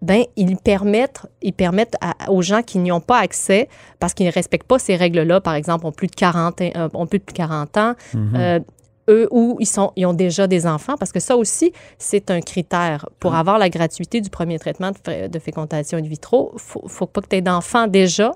ben, 0.02 0.24
ils 0.36 0.56
permettent, 0.56 1.22
ils 1.40 1.52
permettent 1.54 1.94
à- 2.00 2.30
aux 2.30 2.42
gens 2.42 2.62
qui 2.62 2.78
n'y 2.78 2.92
ont 2.92 3.00
pas 3.00 3.18
accès, 3.20 3.68
parce 4.00 4.12
qu'ils 4.12 4.26
ne 4.26 4.32
respectent 4.32 4.66
pas 4.66 4.78
ces 4.78 4.96
règles-là, 4.96 5.40
par 5.40 5.54
exemple, 5.54 5.86
ont 5.86 5.92
plus 5.92 6.08
de 6.08 6.14
40, 6.14 6.60
ans- 6.60 6.70
euh, 6.76 6.88
ont 6.94 7.06
plus 7.06 7.20
de 7.20 7.24
40 7.32 7.76
ans, 7.78 7.94
Mhm. 8.12 8.32
euh, 8.36 8.60
eux 9.08 9.28
ou 9.30 9.56
ils, 9.60 9.66
sont, 9.66 9.92
ils 9.96 10.06
ont 10.06 10.12
déjà 10.14 10.46
des 10.46 10.66
enfants, 10.66 10.96
parce 10.98 11.12
que 11.12 11.20
ça 11.20 11.36
aussi, 11.36 11.72
c'est 11.98 12.30
un 12.30 12.40
critère. 12.40 13.06
Pour 13.20 13.34
Ah. 13.34 13.40
avoir 13.40 13.58
la 13.58 13.68
gratuité 13.68 14.20
du 14.20 14.30
premier 14.30 14.58
traitement 14.58 14.90
de, 14.92 14.96
fé- 15.04 15.28
de 15.28 15.38
fécondation 15.38 15.98
in 15.98 16.02
vitro, 16.02 16.52
il 16.54 16.60
faut, 16.60 16.82
faut 16.88 17.06
pas 17.06 17.20
que 17.20 17.28
tu 17.28 17.36
aies 17.36 17.42
d'enfants 17.42 17.86
déjà. 17.86 18.32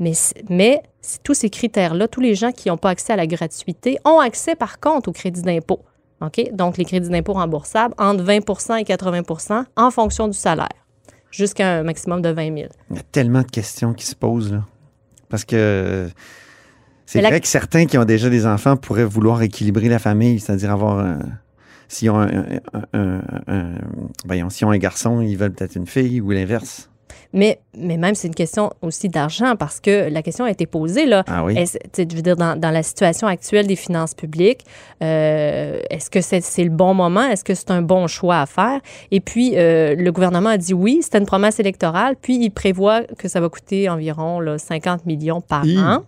Mais, 0.00 0.12
mais 0.48 0.82
tous 1.24 1.34
ces 1.34 1.50
critères-là, 1.50 2.06
tous 2.08 2.20
les 2.20 2.34
gens 2.36 2.52
qui 2.52 2.68
n'ont 2.68 2.76
pas 2.76 2.90
accès 2.90 3.12
à 3.12 3.16
la 3.16 3.26
gratuité 3.26 3.98
ont 4.04 4.20
accès 4.20 4.54
par 4.54 4.78
contre 4.80 5.08
au 5.08 5.12
crédit 5.12 5.42
d'impôt. 5.42 5.80
OK? 6.20 6.50
Donc, 6.52 6.76
les 6.78 6.84
crédits 6.84 7.08
d'impôt 7.08 7.32
remboursables 7.34 7.94
entre 7.98 8.22
20% 8.24 8.76
et 8.78 8.84
80% 8.84 9.64
en 9.76 9.90
fonction 9.90 10.28
du 10.28 10.36
salaire, 10.38 10.68
jusqu'à 11.30 11.68
un 11.78 11.82
maximum 11.82 12.22
de 12.22 12.28
20 12.30 12.56
000. 12.56 12.68
Il 12.90 12.96
y 12.96 12.98
a 12.98 13.02
tellement 13.12 13.42
de 13.42 13.50
questions 13.50 13.92
qui 13.92 14.06
se 14.06 14.14
posent, 14.14 14.52
là. 14.52 14.64
Parce 15.28 15.44
que 15.44 16.08
c'est 17.12 17.20
la- 17.22 17.28
vrai 17.30 17.40
que 17.40 17.46
certains 17.48 17.86
qui 17.86 17.96
ont 17.98 18.04
déjà 18.04 18.28
des 18.30 18.46
enfants 18.46 18.76
pourraient 18.76 19.04
vouloir 19.04 19.42
équilibrer 19.42 19.88
la 19.88 19.98
famille, 19.98 20.40
c'est-à-dire 20.40 20.70
avoir 20.72 20.98
un. 21.00 21.18
S'ils 21.88 22.10
ont 22.10 22.18
un, 22.20 22.60
un- 22.92 23.72
voyons, 24.26 24.50
s'ils 24.50 24.66
ont 24.66 24.70
un 24.70 24.78
garçon, 24.78 25.22
ils 25.22 25.36
veulent 25.36 25.52
peut-être 25.52 25.76
une 25.76 25.86
fille 25.86 26.20
ou 26.20 26.30
l'inverse. 26.30 26.90
Mais, 27.34 27.60
mais 27.76 27.98
même, 27.98 28.14
c'est 28.14 28.28
une 28.28 28.34
question 28.34 28.70
aussi 28.80 29.08
d'argent 29.10 29.54
parce 29.56 29.80
que 29.80 30.08
la 30.10 30.22
question 30.22 30.44
a 30.46 30.50
été 30.50 30.64
posée, 30.66 31.04
là. 31.04 31.24
Ah 31.26 31.44
oui. 31.44 31.54
Je 31.96 32.02
veux 32.16 32.22
dire, 32.22 32.36
dans, 32.36 32.58
dans 32.58 32.70
la 32.70 32.82
situation 32.82 33.26
actuelle 33.26 33.66
des 33.66 33.76
finances 33.76 34.14
publiques, 34.14 34.64
euh, 35.02 35.78
est-ce 35.90 36.10
que 36.10 36.20
c'est 36.22 36.64
le 36.64 36.70
bon 36.70 36.94
moment? 36.94 37.22
Est-ce 37.28 37.44
que 37.44 37.54
c'est 37.54 37.70
un 37.70 37.82
bon 37.82 38.06
choix 38.06 38.40
à 38.40 38.46
faire? 38.46 38.80
Et 39.10 39.20
puis, 39.20 39.52
euh, 39.56 39.94
le 39.94 40.10
gouvernement 40.12 40.50
a 40.50 40.56
dit 40.58 40.72
oui, 40.74 41.00
c'était 41.02 41.18
une 41.18 41.26
promesse 41.26 41.60
électorale, 41.60 42.16
puis 42.20 42.36
il 42.38 42.50
prévoit 42.50 43.02
que 43.18 43.28
ça 43.28 43.40
va 43.40 43.48
coûter 43.48 43.88
environ 43.88 44.40
là, 44.40 44.56
50 44.58 45.04
millions 45.06 45.40
par 45.40 45.64
Hi. 45.66 45.78
an. 45.78 46.04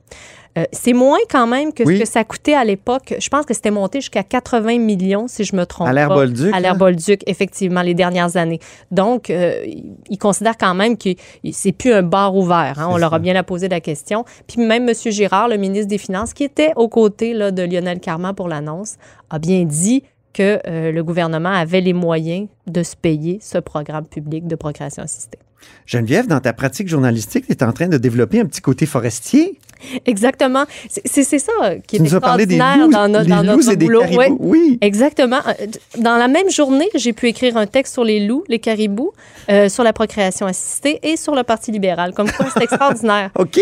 Euh, 0.59 0.65
c'est 0.73 0.93
moins 0.95 1.19
quand 1.31 1.47
même 1.47 1.73
que 1.73 1.85
Oui. 1.85 1.97
ce 1.97 2.03
que 2.03 2.09
ça 2.09 2.25
coûtait 2.25 2.55
à 2.55 2.65
l'époque. 2.65 3.15
Je 3.21 3.29
pense 3.29 3.47
que 3.47 3.55
c'était 3.55 3.71
monté 3.71 4.01
jusqu'à 4.01 4.25
80 4.25 4.79
millions, 4.81 5.29
si 5.29 5.45
je 5.45 5.55
me 5.55 5.65
trompe 5.65 5.87
À 5.87 5.93
pas. 5.93 6.09
Bolduc, 6.09 6.53
À 6.53 6.59
l'ère 6.59 6.73
là? 6.73 6.79
Bolduc, 6.79 7.23
effectivement, 7.29 7.83
les 7.83 7.95
dernières 7.95 8.37
années. 8.37 8.59
Donc, 8.91 9.31
euh, 9.31 9.63
il 9.67 9.85
il 10.11 10.19
considère 10.19 10.57
quand 10.59 10.75
même 10.75 10.97
que 10.99 11.11
c'est 11.53 11.71
plus 11.73 11.93
un 11.93 12.03
bar 12.03 12.35
ouvert. 12.37 12.75
hein. 12.79 12.89
On 12.91 12.97
leur 12.97 13.15
a 13.15 13.19
bien 13.21 13.41
posé 13.45 13.69
la 13.69 13.81
question. 13.81 14.25
Puis 14.49 14.61
même 14.61 14.89
M. 14.89 14.95
Girard, 15.13 15.47
le 15.49 15.57
ministre 15.57 15.87
des 15.89 15.99
Finances, 15.99 16.35
qui 16.35 16.43
était 16.45 16.73
aux 16.75 16.89
côtés 16.89 17.33
là, 17.33 17.53
de 17.53 17.63
Lionel 17.63 18.01
Carman 18.01 18.35
pour 18.35 18.49
l'annonce, 18.49 18.97
a 19.31 19.39
bien 19.39 19.63
dit 19.65 20.03
que 20.33 20.61
euh, 20.67 20.93
le 20.93 21.03
gouvernement 21.05 21.51
avait 21.53 21.81
les 21.81 21.93
moyens 21.93 22.49
de 22.67 22.83
se 22.83 22.97
payer 22.97 23.39
ce 23.43 23.59
programme 23.59 24.07
public 24.07 24.47
de 24.47 24.55
procréation 24.57 25.03
assistée. 25.03 25.39
Geneviève, 25.85 26.27
dans 26.27 26.41
ta 26.41 26.55
pratique 26.55 26.89
journalistique, 26.89 27.45
tu 27.47 27.53
es 27.53 27.63
en 27.63 27.73
train 27.73 27.89
de 27.89 27.99
développer 27.99 28.41
un 28.41 28.47
petit 28.47 28.63
côté 28.63 28.87
forestier. 28.87 29.59
Exactement. 30.07 30.65
C'est 30.89 31.23
ça 31.25 31.53
qui 31.87 31.97
est 31.97 31.99
Tu 31.99 32.03
nous 32.03 32.09
des 32.09 32.15
extraordinaire 32.17 32.79
loups, 32.79 32.91
dans, 32.91 33.09
no- 33.09 33.25
dans 33.25 33.43
notre 33.43 33.71
et 33.73 33.77
des 33.77 33.85
boulot. 33.87 34.01
caribous. 34.01 34.19
Ouais. 34.19 34.33
Oui. 34.41 34.79
Exactement. 34.81 35.41
Euh, 35.49 35.67
Dans 35.99 36.17
la 36.17 36.29
même 36.29 36.49
journée, 36.51 36.89
j'ai 36.95 37.13
pu 37.13 37.29
écrire 37.29 37.57
un 37.59 37.67
texte 37.67 37.93
sur 37.95 38.05
les 38.05 38.27
loups, 38.27 38.45
les 38.49 38.59
caribous, 38.59 39.13
euh, 39.51 39.69
sur 39.69 39.85
la 39.85 39.93
procréation 39.93 40.47
assistée 40.47 40.99
et 41.03 41.17
sur 41.17 41.35
le 41.35 41.43
Parti 41.43 41.73
libéral. 41.73 42.15
Comme 42.15 42.31
quoi, 42.31 42.47
c'est 42.55 42.63
extraordinaire. 42.63 43.31
OK. 43.39 43.59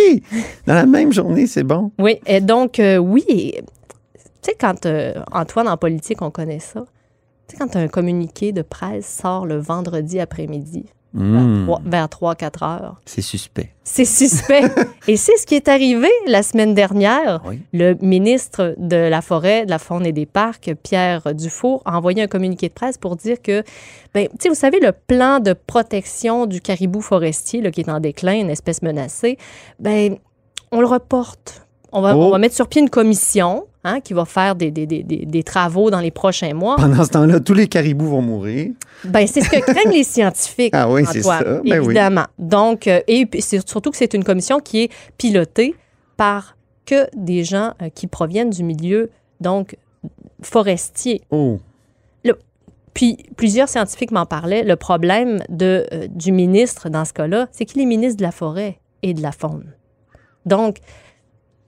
Dans 0.66 0.75
la 0.75 0.87
même 0.87 1.12
journée, 1.12 1.46
c'est 1.48 1.64
bon. 1.64 1.90
Oui, 1.98 2.16
et 2.26 2.40
donc, 2.40 2.78
euh, 2.78 2.98
oui. 2.98 3.54
Sais, 4.50 4.57
quand 4.59 4.87
euh, 4.87 5.14
Antoine, 5.33 5.69
en 5.69 5.76
politique, 5.76 6.23
on 6.23 6.31
connaît 6.31 6.61
ça. 6.61 6.85
Tu 7.49 7.57
sais, 7.57 7.59
quand 7.59 7.76
un 7.76 7.88
communiqué 7.88 8.52
de 8.52 8.62
presse 8.62 9.07
sort 9.21 9.47
le 9.47 9.57
vendredi 9.57 10.21
après-midi, 10.21 10.87
Hmm, 11.14 11.67
vers 11.87 12.07
3-4 12.07 12.64
heures. 12.64 13.00
c'est 13.07 13.23
suspect. 13.23 13.73
C'est 13.83 14.05
suspect. 14.05 14.64
Et 15.09 15.17
c'est 15.17 15.38
ce 15.38 15.47
qui 15.47 15.55
est 15.55 15.67
arrivé 15.69 16.09
la 16.26 16.43
semaine 16.43 16.75
dernière. 16.75 17.40
Oui. 17.47 17.61
Le 17.73 17.95
ministre 18.02 18.75
de 18.76 18.97
la 18.97 19.23
Forêt, 19.23 19.64
de 19.64 19.71
la 19.71 19.78
Faune 19.78 20.05
et 20.05 20.12
des 20.12 20.26
Parcs, 20.26 20.71
Pierre 20.83 21.35
Dufour, 21.35 21.81
a 21.87 21.97
envoyé 21.97 22.23
un 22.23 22.26
communiqué 22.26 22.69
de 22.69 22.75
presse 22.75 22.99
pour 22.99 23.17
dire 23.17 23.40
que, 23.40 23.62
ben, 24.12 24.28
tu 24.28 24.35
sais, 24.38 24.49
vous 24.50 24.55
savez, 24.55 24.81
le 24.81 24.93
plan 24.93 25.40
de 25.40 25.55
protection 25.55 26.45
du 26.45 26.61
caribou 26.61 27.00
forestier, 27.00 27.62
là, 27.62 27.71
qui 27.71 27.81
est 27.81 27.90
en 27.90 28.00
déclin, 28.00 28.35
une 28.35 28.50
espèce 28.50 28.83
menacée, 28.83 29.38
ben, 29.78 30.19
on 30.73 30.81
le 30.83 30.87
reporte. 30.87 31.67
On 31.92 32.00
va, 32.02 32.16
Oh. 32.16 32.25
on 32.25 32.30
va 32.30 32.38
mettre 32.38 32.54
sur 32.54 32.68
pied 32.68 32.83
une 32.83 32.90
commission 32.90 33.66
hein, 33.85 34.00
qui 34.00 34.12
va 34.12 34.25
faire 34.25 34.54
des, 34.54 34.71
des, 34.71 34.87
des, 34.87 35.02
des, 35.02 35.25
des 35.25 35.42
travaux 35.42 35.90
dans 35.90 36.00
les 36.00 36.11
prochains 36.11 36.52
mois. 36.54 36.76
Pendant 36.76 37.02
ce 37.04 37.11
temps-là, 37.11 37.40
tous 37.40 37.54
les 37.54 37.66
caribous 37.68 38.09
vont 38.09 38.23
mourir. 38.23 38.73
Ben, 39.04 39.26
c'est 39.26 39.40
ce 39.40 39.49
que 39.49 39.61
craignent 39.61 39.92
les 39.92 40.04
scientifiques. 40.04 40.73
Ah 40.76 40.90
oui, 40.90 41.04
c'est 41.11 41.23
ça. 41.23 41.42
Ben 41.42 41.61
oui. 41.64 41.73
évidemment. 41.73 42.26
Donc, 42.38 42.87
euh, 42.87 43.00
et 43.09 43.26
surtout 43.66 43.90
que 43.90 43.97
c'est 43.97 44.12
une 44.14 44.25
commission 44.25 44.61
qui 44.61 44.83
est 44.85 44.90
pilotée 45.16 45.75
par 46.16 46.57
que 46.85 47.07
des 47.16 47.45
gens 47.45 47.73
euh, 47.83 47.88
qui 47.95 48.07
proviennent 48.07 48.50
du 48.50 48.64
milieu, 48.64 49.11
donc, 49.40 49.76
forestier. 50.42 51.23
Oh, 51.30 51.59
Puis, 52.95 53.16
plusieurs 53.37 53.68
scientifiques 53.68 54.11
m'en 54.11 54.26
parlaient. 54.26 54.64
Le 54.64 54.75
problème 54.75 55.38
de, 55.49 55.87
euh, 55.92 56.07
du 56.11 56.33
ministre 56.33 56.88
dans 56.88 57.04
ce 57.04 57.12
cas-là, 57.12 57.47
c'est 57.52 57.64
qu'il 57.64 57.80
est 57.80 57.85
ministre 57.87 58.16
de 58.16 58.23
la 58.25 58.33
forêt 58.33 58.78
et 59.02 59.14
de 59.14 59.23
la 59.23 59.30
faune. 59.33 59.73
Donc, 60.47 60.78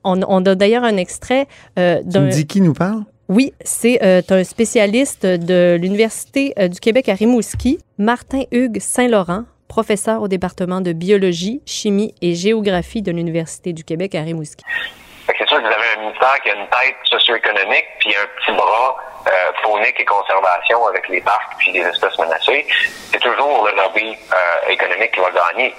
on, 0.04 0.20
on 0.26 0.44
a 0.44 0.54
d'ailleurs 0.54 0.84
un 0.84 0.96
extrait 0.96 1.46
euh, 1.78 2.00
tu 2.00 2.08
d'un. 2.08 2.26
me 2.26 2.30
dis 2.30 2.46
qui 2.46 2.60
nous 2.60 2.74
parle? 2.74 3.04
Oui, 3.28 3.52
c'est 3.62 4.02
euh, 4.02 4.22
un 4.30 4.42
spécialiste 4.42 5.24
de 5.24 5.78
l'Université 5.80 6.52
euh, 6.58 6.66
du 6.66 6.80
Québec 6.80 7.08
à 7.08 7.14
Rimouski, 7.14 7.78
Martin-Hugues 7.96 8.80
Saint-Laurent, 8.80 9.44
professeur 9.68 10.20
au 10.22 10.26
département 10.26 10.80
de 10.80 10.92
biologie, 10.92 11.60
chimie 11.64 12.12
et 12.22 12.34
géographie 12.34 13.02
de 13.02 13.12
l'Université 13.12 13.72
du 13.72 13.84
Québec 13.84 14.16
à 14.16 14.22
Rimouski. 14.22 14.64
Que 15.50 15.56
c'est 15.56 15.62
sûr 15.62 15.62
que 15.62 15.66
vous 15.66 15.72
avez 15.74 15.96
un 15.96 16.00
ministère 16.00 16.40
qui 16.42 16.50
a 16.50 16.54
une 16.54 16.68
tête 16.68 16.96
socio-économique, 17.04 17.86
puis 17.98 18.14
un 18.14 18.26
petit 18.38 18.52
bras 18.56 18.96
euh, 19.26 19.30
faunique 19.62 19.98
et 19.98 20.04
conservation 20.04 20.86
avec 20.86 21.08
les 21.08 21.20
parcs 21.20 21.52
puis 21.58 21.72
les 21.72 21.80
espèces 21.80 22.16
menacées. 22.18 22.66
C'est 23.10 23.18
toujours 23.20 23.66
le 23.66 23.74
lobby 23.76 24.16
euh, 24.32 24.68
économique 24.70 25.12
qui 25.12 25.20
va 25.20 25.30
gagner. 25.30 25.74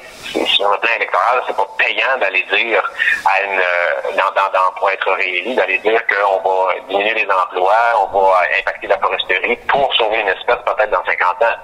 Sur 0.45 0.71
le 0.71 0.77
plan 0.79 0.89
électoral, 0.95 1.41
c'est 1.47 1.55
pas 1.55 1.67
payant 1.77 2.17
d'aller 2.19 2.43
dire 2.53 2.83
à 3.25 3.43
une, 3.43 3.59
euh, 3.59 4.11
dans, 4.17 4.31
dans, 4.41 4.51
dans- 4.51 4.71
pour 4.77 4.89
être 4.91 5.11
réélu, 5.13 5.55
d'aller 5.55 5.77
dire 5.79 6.01
qu'on 6.07 6.37
va 6.49 6.73
diminuer 6.89 7.13
les 7.15 7.27
emplois, 7.31 8.07
on 8.11 8.19
va 8.19 8.41
impacter 8.59 8.87
la 8.87 8.97
foresterie 8.99 9.57
pour 9.67 9.93
sauver 9.95 10.19
une 10.21 10.27
espèce 10.27 10.57
peut-être 10.65 10.91
dans 10.91 11.03
50 11.05 11.41
ans. 11.43 11.57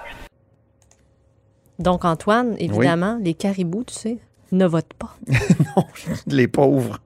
Donc, 1.79 2.05
Antoine, 2.05 2.55
évidemment, 2.59 3.17
les 3.21 3.33
caribous, 3.35 3.83
tu 3.85 3.93
sais, 3.93 4.17
ne 4.51 4.66
votent 4.66 4.94
pas. 4.98 5.16
Les 6.27 6.48
pauvres. 6.48 7.00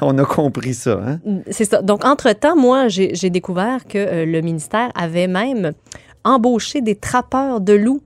On 0.00 0.16
a 0.18 0.24
compris 0.24 0.74
ça, 0.74 1.00
hein? 1.04 1.20
C'est 1.50 1.64
ça. 1.66 1.82
Donc, 1.82 2.04
entre-temps, 2.04 2.56
moi, 2.56 2.88
j'ai 2.88 3.30
découvert 3.30 3.86
que 3.86 3.98
euh, 3.98 4.24
le 4.26 4.40
ministère 4.40 4.90
avait 4.94 5.26
même 5.28 5.72
embauché 6.24 6.80
des 6.80 6.96
trappeurs 6.96 7.60
de 7.60 7.74
loups 7.74 8.02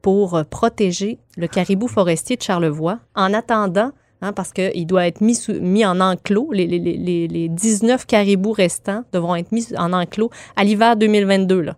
pour 0.00 0.36
euh, 0.36 0.44
protéger 0.44 1.18
le 1.36 1.46
caribou 1.48 1.88
forestier 1.88 2.36
de 2.36 2.42
Charlevoix 2.42 2.98
en 3.14 3.32
attendant, 3.34 3.90
hein, 4.20 4.32
parce 4.32 4.52
qu'il 4.52 4.86
doit 4.86 5.06
être 5.06 5.20
mis, 5.20 5.34
sous- 5.34 5.60
mis 5.60 5.84
en 5.84 6.00
enclos. 6.00 6.50
Les, 6.52 6.66
les, 6.66 6.78
les- 6.78 6.96
les, 6.96 7.28
les 7.28 7.48
19 7.48 8.06
caribous 8.06 8.52
restants 8.52 9.04
devront 9.12 9.34
être 9.36 9.52
mis 9.52 9.66
en 9.76 9.92
enclos 9.92 10.30
à 10.56 10.64
l'hiver 10.64 10.96
2022. 10.96 11.60
Là. 11.60 11.76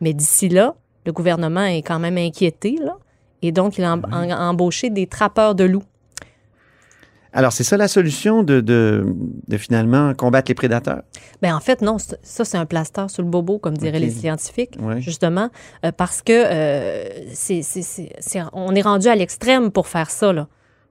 Mais 0.00 0.12
d'ici 0.12 0.48
là, 0.48 0.74
le 1.06 1.12
gouvernement 1.12 1.64
est 1.64 1.82
quand 1.82 1.98
même 2.00 2.18
inquiété. 2.18 2.76
Là, 2.80 2.96
et 3.42 3.52
donc, 3.52 3.78
il 3.78 3.84
a 3.84 3.96
embauché 4.48 4.90
des 4.90 5.06
trappeurs 5.06 5.54
de 5.54 5.64
loups. 5.64 5.84
Alors, 7.32 7.52
c'est 7.52 7.62
ça 7.64 7.76
la 7.76 7.88
solution 7.88 8.42
de, 8.42 8.60
de, 8.60 9.04
de 9.48 9.56
finalement 9.58 10.14
combattre 10.14 10.50
les 10.50 10.54
prédateurs? 10.54 11.02
Ben 11.42 11.54
en 11.54 11.60
fait, 11.60 11.82
non, 11.82 11.98
ça, 11.98 12.16
c'est 12.44 12.56
un 12.56 12.64
plaster 12.64 13.04
sur 13.08 13.22
le 13.22 13.28
bobo, 13.28 13.58
comme 13.58 13.76
diraient 13.76 13.98
les 14.00 14.10
scientifiques, 14.10 14.76
Ouais. 14.80 15.00
justement, 15.02 15.50
euh, 15.84 15.92
parce 15.92 16.22
que 16.22 16.32
euh, 16.32 17.04
c'est, 17.34 17.60
c'est- 17.62 17.82
c'est- 17.82 18.12
c'est- 18.18 18.42
on 18.54 18.74
est 18.74 18.80
rendu 18.80 19.08
à 19.08 19.14
l'extrême 19.14 19.70
pour 19.70 19.88
faire 19.88 20.10
ça. 20.10 20.32
Là. 20.32 20.42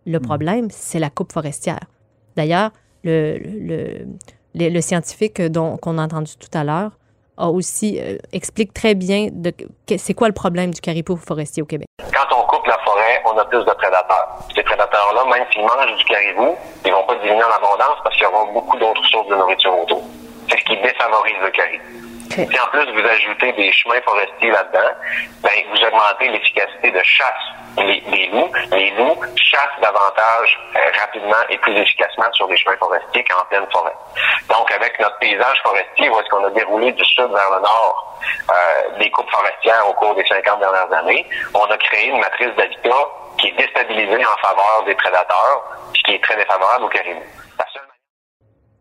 Hmm. 0.06 0.12
Le 0.12 0.20
problème, 0.20 0.68
c'est 0.70 1.00
la 1.00 1.10
coupe 1.10 1.34
forestière. 1.34 1.80
D'ailleurs, 2.36 2.72
le, 3.04 3.40
le, 3.40 4.06
le- 4.54 4.70
le 4.70 4.82
scientifique 4.82 5.42
dont, 5.42 5.76
qu'on 5.78 5.98
a 5.98 6.04
entendu 6.04 6.34
tout 6.40 6.56
à 6.56 6.64
l'heure 6.64 7.00
a 7.38 7.50
aussi 7.50 8.00
euh, 8.00 8.18
explique 8.34 8.74
très 8.74 8.96
bien 8.96 9.28
de, 9.32 9.54
c'est 9.98 10.14
quoi 10.14 10.28
le 10.28 10.34
problème 10.34 10.74
du 10.74 10.82
caribou 10.82 11.16
forestier 11.16 11.64
au 11.64 11.66
Québec. 11.66 11.88
Quand 12.14 12.36
on 12.36 12.46
coupe 12.48 12.66
la 12.68 12.78
forêt, 12.80 13.22
on 13.26 13.38
a 13.38 13.46
plus 13.46 13.64
de 13.64 13.72
prédateurs. 13.72 14.40
Ces 14.54 14.64
prédateurs-là, 14.64 15.24
même 15.26 15.46
s'ils 15.52 15.62
mangent 15.62 15.98
du 15.98 16.06
caribou, 16.06 16.56
ils 16.86 16.92
vont 16.92 17.06
pas 17.06 17.16
diminuer 17.16 17.44
en 17.44 17.56
abondance 17.56 17.98
parce 18.04 18.16
qu'il 18.16 18.26
y 18.26 18.28
aura 18.28 18.46
beaucoup 18.52 18.78
d'autres 18.78 19.06
sources 19.06 19.28
de 19.30 19.36
nourriture 19.36 19.78
autour. 19.80 20.04
C'est 20.50 20.60
ce 20.60 20.64
qui 20.66 20.78
défavorise 20.82 21.36
le 21.44 21.52
caribou. 21.52 21.84
Si 22.46 22.60
en 22.60 22.68
plus 22.68 22.86
vous 22.92 23.08
ajoutez 23.08 23.52
des 23.54 23.72
chemins 23.72 24.02
forestiers 24.02 24.52
là-dedans, 24.52 24.92
ben, 25.42 25.52
vous 25.72 25.84
augmentez 25.84 26.30
l'efficacité 26.30 26.92
de 26.92 27.02
chasse 27.04 27.34
des, 27.78 28.02
des 28.12 28.28
loups. 28.28 28.52
Les 28.72 28.92
loups 28.92 29.20
chassent 29.36 29.82
davantage 29.82 30.60
euh, 30.76 30.80
rapidement 31.00 31.42
et 31.50 31.58
plus 31.58 31.76
efficacement 31.76 32.32
sur 32.34 32.48
des 32.48 32.58
chemins 32.58 32.78
forestiers 32.78 33.24
qu'en 33.24 33.44
pleine 33.46 33.66
forêt. 33.72 33.94
Donc, 34.50 34.72
avec 34.72 35.00
notre 35.00 35.18
paysage 35.18 35.58
forestier, 35.64 36.10
où 36.10 36.20
est-ce 36.20 36.30
qu'on 36.30 36.46
a 36.46 36.50
déroulé 36.52 36.92
du 36.92 37.04
sud 37.06 37.28
vers 37.32 37.52
le 37.56 37.62
nord 37.62 38.20
euh, 38.52 39.00
des 39.00 39.10
coupes 39.12 39.30
forestières 39.32 39.90
au 39.90 39.94
cours 39.94 40.14
des 40.16 40.26
50 40.28 40.60
dernières 40.60 40.94
années, 40.94 41.26
on 41.56 41.66
a 41.66 41.78
créé 41.78 42.10
une 42.10 42.20
matrice 42.20 42.56
d'habitat 42.56 43.08
qui 43.40 43.48
est 43.48 43.58
déstabilisée 43.58 44.26
en 44.26 44.48
faveur 44.48 44.84
des 44.86 44.96
prédateurs, 44.96 45.64
puis 45.94 46.04
qui 46.04 46.12
est 46.14 46.24
très 46.24 46.36
défavorable 46.36 46.86
au 46.86 46.90
caribou. 46.90 47.22
La 47.60 47.66
seule 47.74 47.88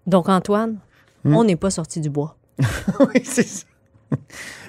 Donc, 0.06 0.28
Antoine, 0.28 0.78
Hmm? 1.26 1.34
on 1.36 1.42
n'est 1.42 1.56
pas 1.56 1.70
sorti 1.70 2.00
du 2.00 2.08
bois. 2.08 2.35
oui, 3.00 3.22
c'est 3.24 3.46
ça. 3.46 3.64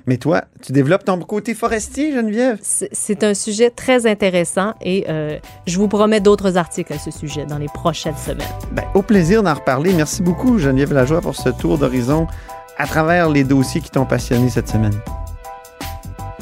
Mais 0.07 0.17
toi, 0.17 0.45
tu 0.61 0.71
développes 0.71 1.03
ton 1.03 1.19
côté 1.19 1.53
forestier, 1.53 2.13
Geneviève? 2.13 2.59
C'est 2.61 3.23
un 3.25 3.33
sujet 3.33 3.69
très 3.69 4.07
intéressant 4.07 4.73
et 4.81 5.05
euh, 5.09 5.37
je 5.67 5.77
vous 5.77 5.89
promets 5.89 6.21
d'autres 6.21 6.55
articles 6.55 6.93
à 6.93 6.97
ce 6.97 7.11
sujet 7.11 7.45
dans 7.45 7.57
les 7.57 7.67
prochaines 7.67 8.15
semaines. 8.15 8.47
Ben, 8.71 8.85
au 8.93 9.01
plaisir 9.01 9.43
d'en 9.43 9.53
reparler. 9.53 9.93
Merci 9.93 10.21
beaucoup, 10.21 10.59
Geneviève 10.59 10.93
Lajoie, 10.93 11.19
pour 11.19 11.35
ce 11.35 11.49
tour 11.49 11.77
d'horizon 11.77 12.25
à 12.77 12.87
travers 12.87 13.29
les 13.29 13.43
dossiers 13.43 13.81
qui 13.81 13.89
t'ont 13.89 14.05
passionné 14.05 14.49
cette 14.49 14.69
semaine. 14.69 14.97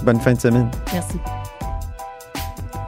Bonne 0.04 0.20
fin 0.20 0.34
de 0.34 0.40
semaine. 0.40 0.70
Merci. 0.94 1.18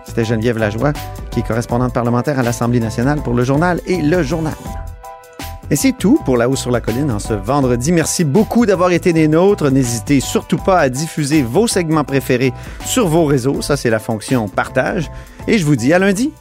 C'était 0.05 0.25
Geneviève 0.25 0.59
Lajoie, 0.59 0.93
qui 1.31 1.39
est 1.39 1.47
correspondante 1.47 1.93
parlementaire 1.93 2.37
à 2.37 2.43
l'Assemblée 2.43 2.79
nationale 2.79 3.21
pour 3.23 3.33
le 3.33 3.43
journal 3.43 3.81
et 3.87 4.01
le 4.01 4.21
journal. 4.21 4.53
Et 5.69 5.75
c'est 5.75 5.91
tout 5.91 6.17
pour 6.23 6.37
La 6.37 6.47
Haut 6.47 6.55
sur 6.55 6.71
la 6.71 6.79
Colline 6.79 7.11
en 7.11 7.19
ce 7.19 7.33
vendredi. 7.33 7.91
Merci 7.91 8.23
beaucoup 8.23 8.65
d'avoir 8.65 8.91
été 8.91 9.11
des 9.11 9.27
nôtres. 9.27 9.69
N'hésitez 9.69 10.21
surtout 10.21 10.57
pas 10.57 10.79
à 10.79 10.87
diffuser 10.87 11.41
vos 11.41 11.67
segments 11.67 12.05
préférés 12.05 12.53
sur 12.85 13.07
vos 13.07 13.25
réseaux. 13.25 13.61
Ça, 13.61 13.75
c'est 13.75 13.89
la 13.89 13.99
fonction 13.99 14.47
partage. 14.47 15.11
Et 15.47 15.57
je 15.57 15.65
vous 15.65 15.75
dis 15.75 15.91
à 15.91 15.99
lundi. 15.99 16.31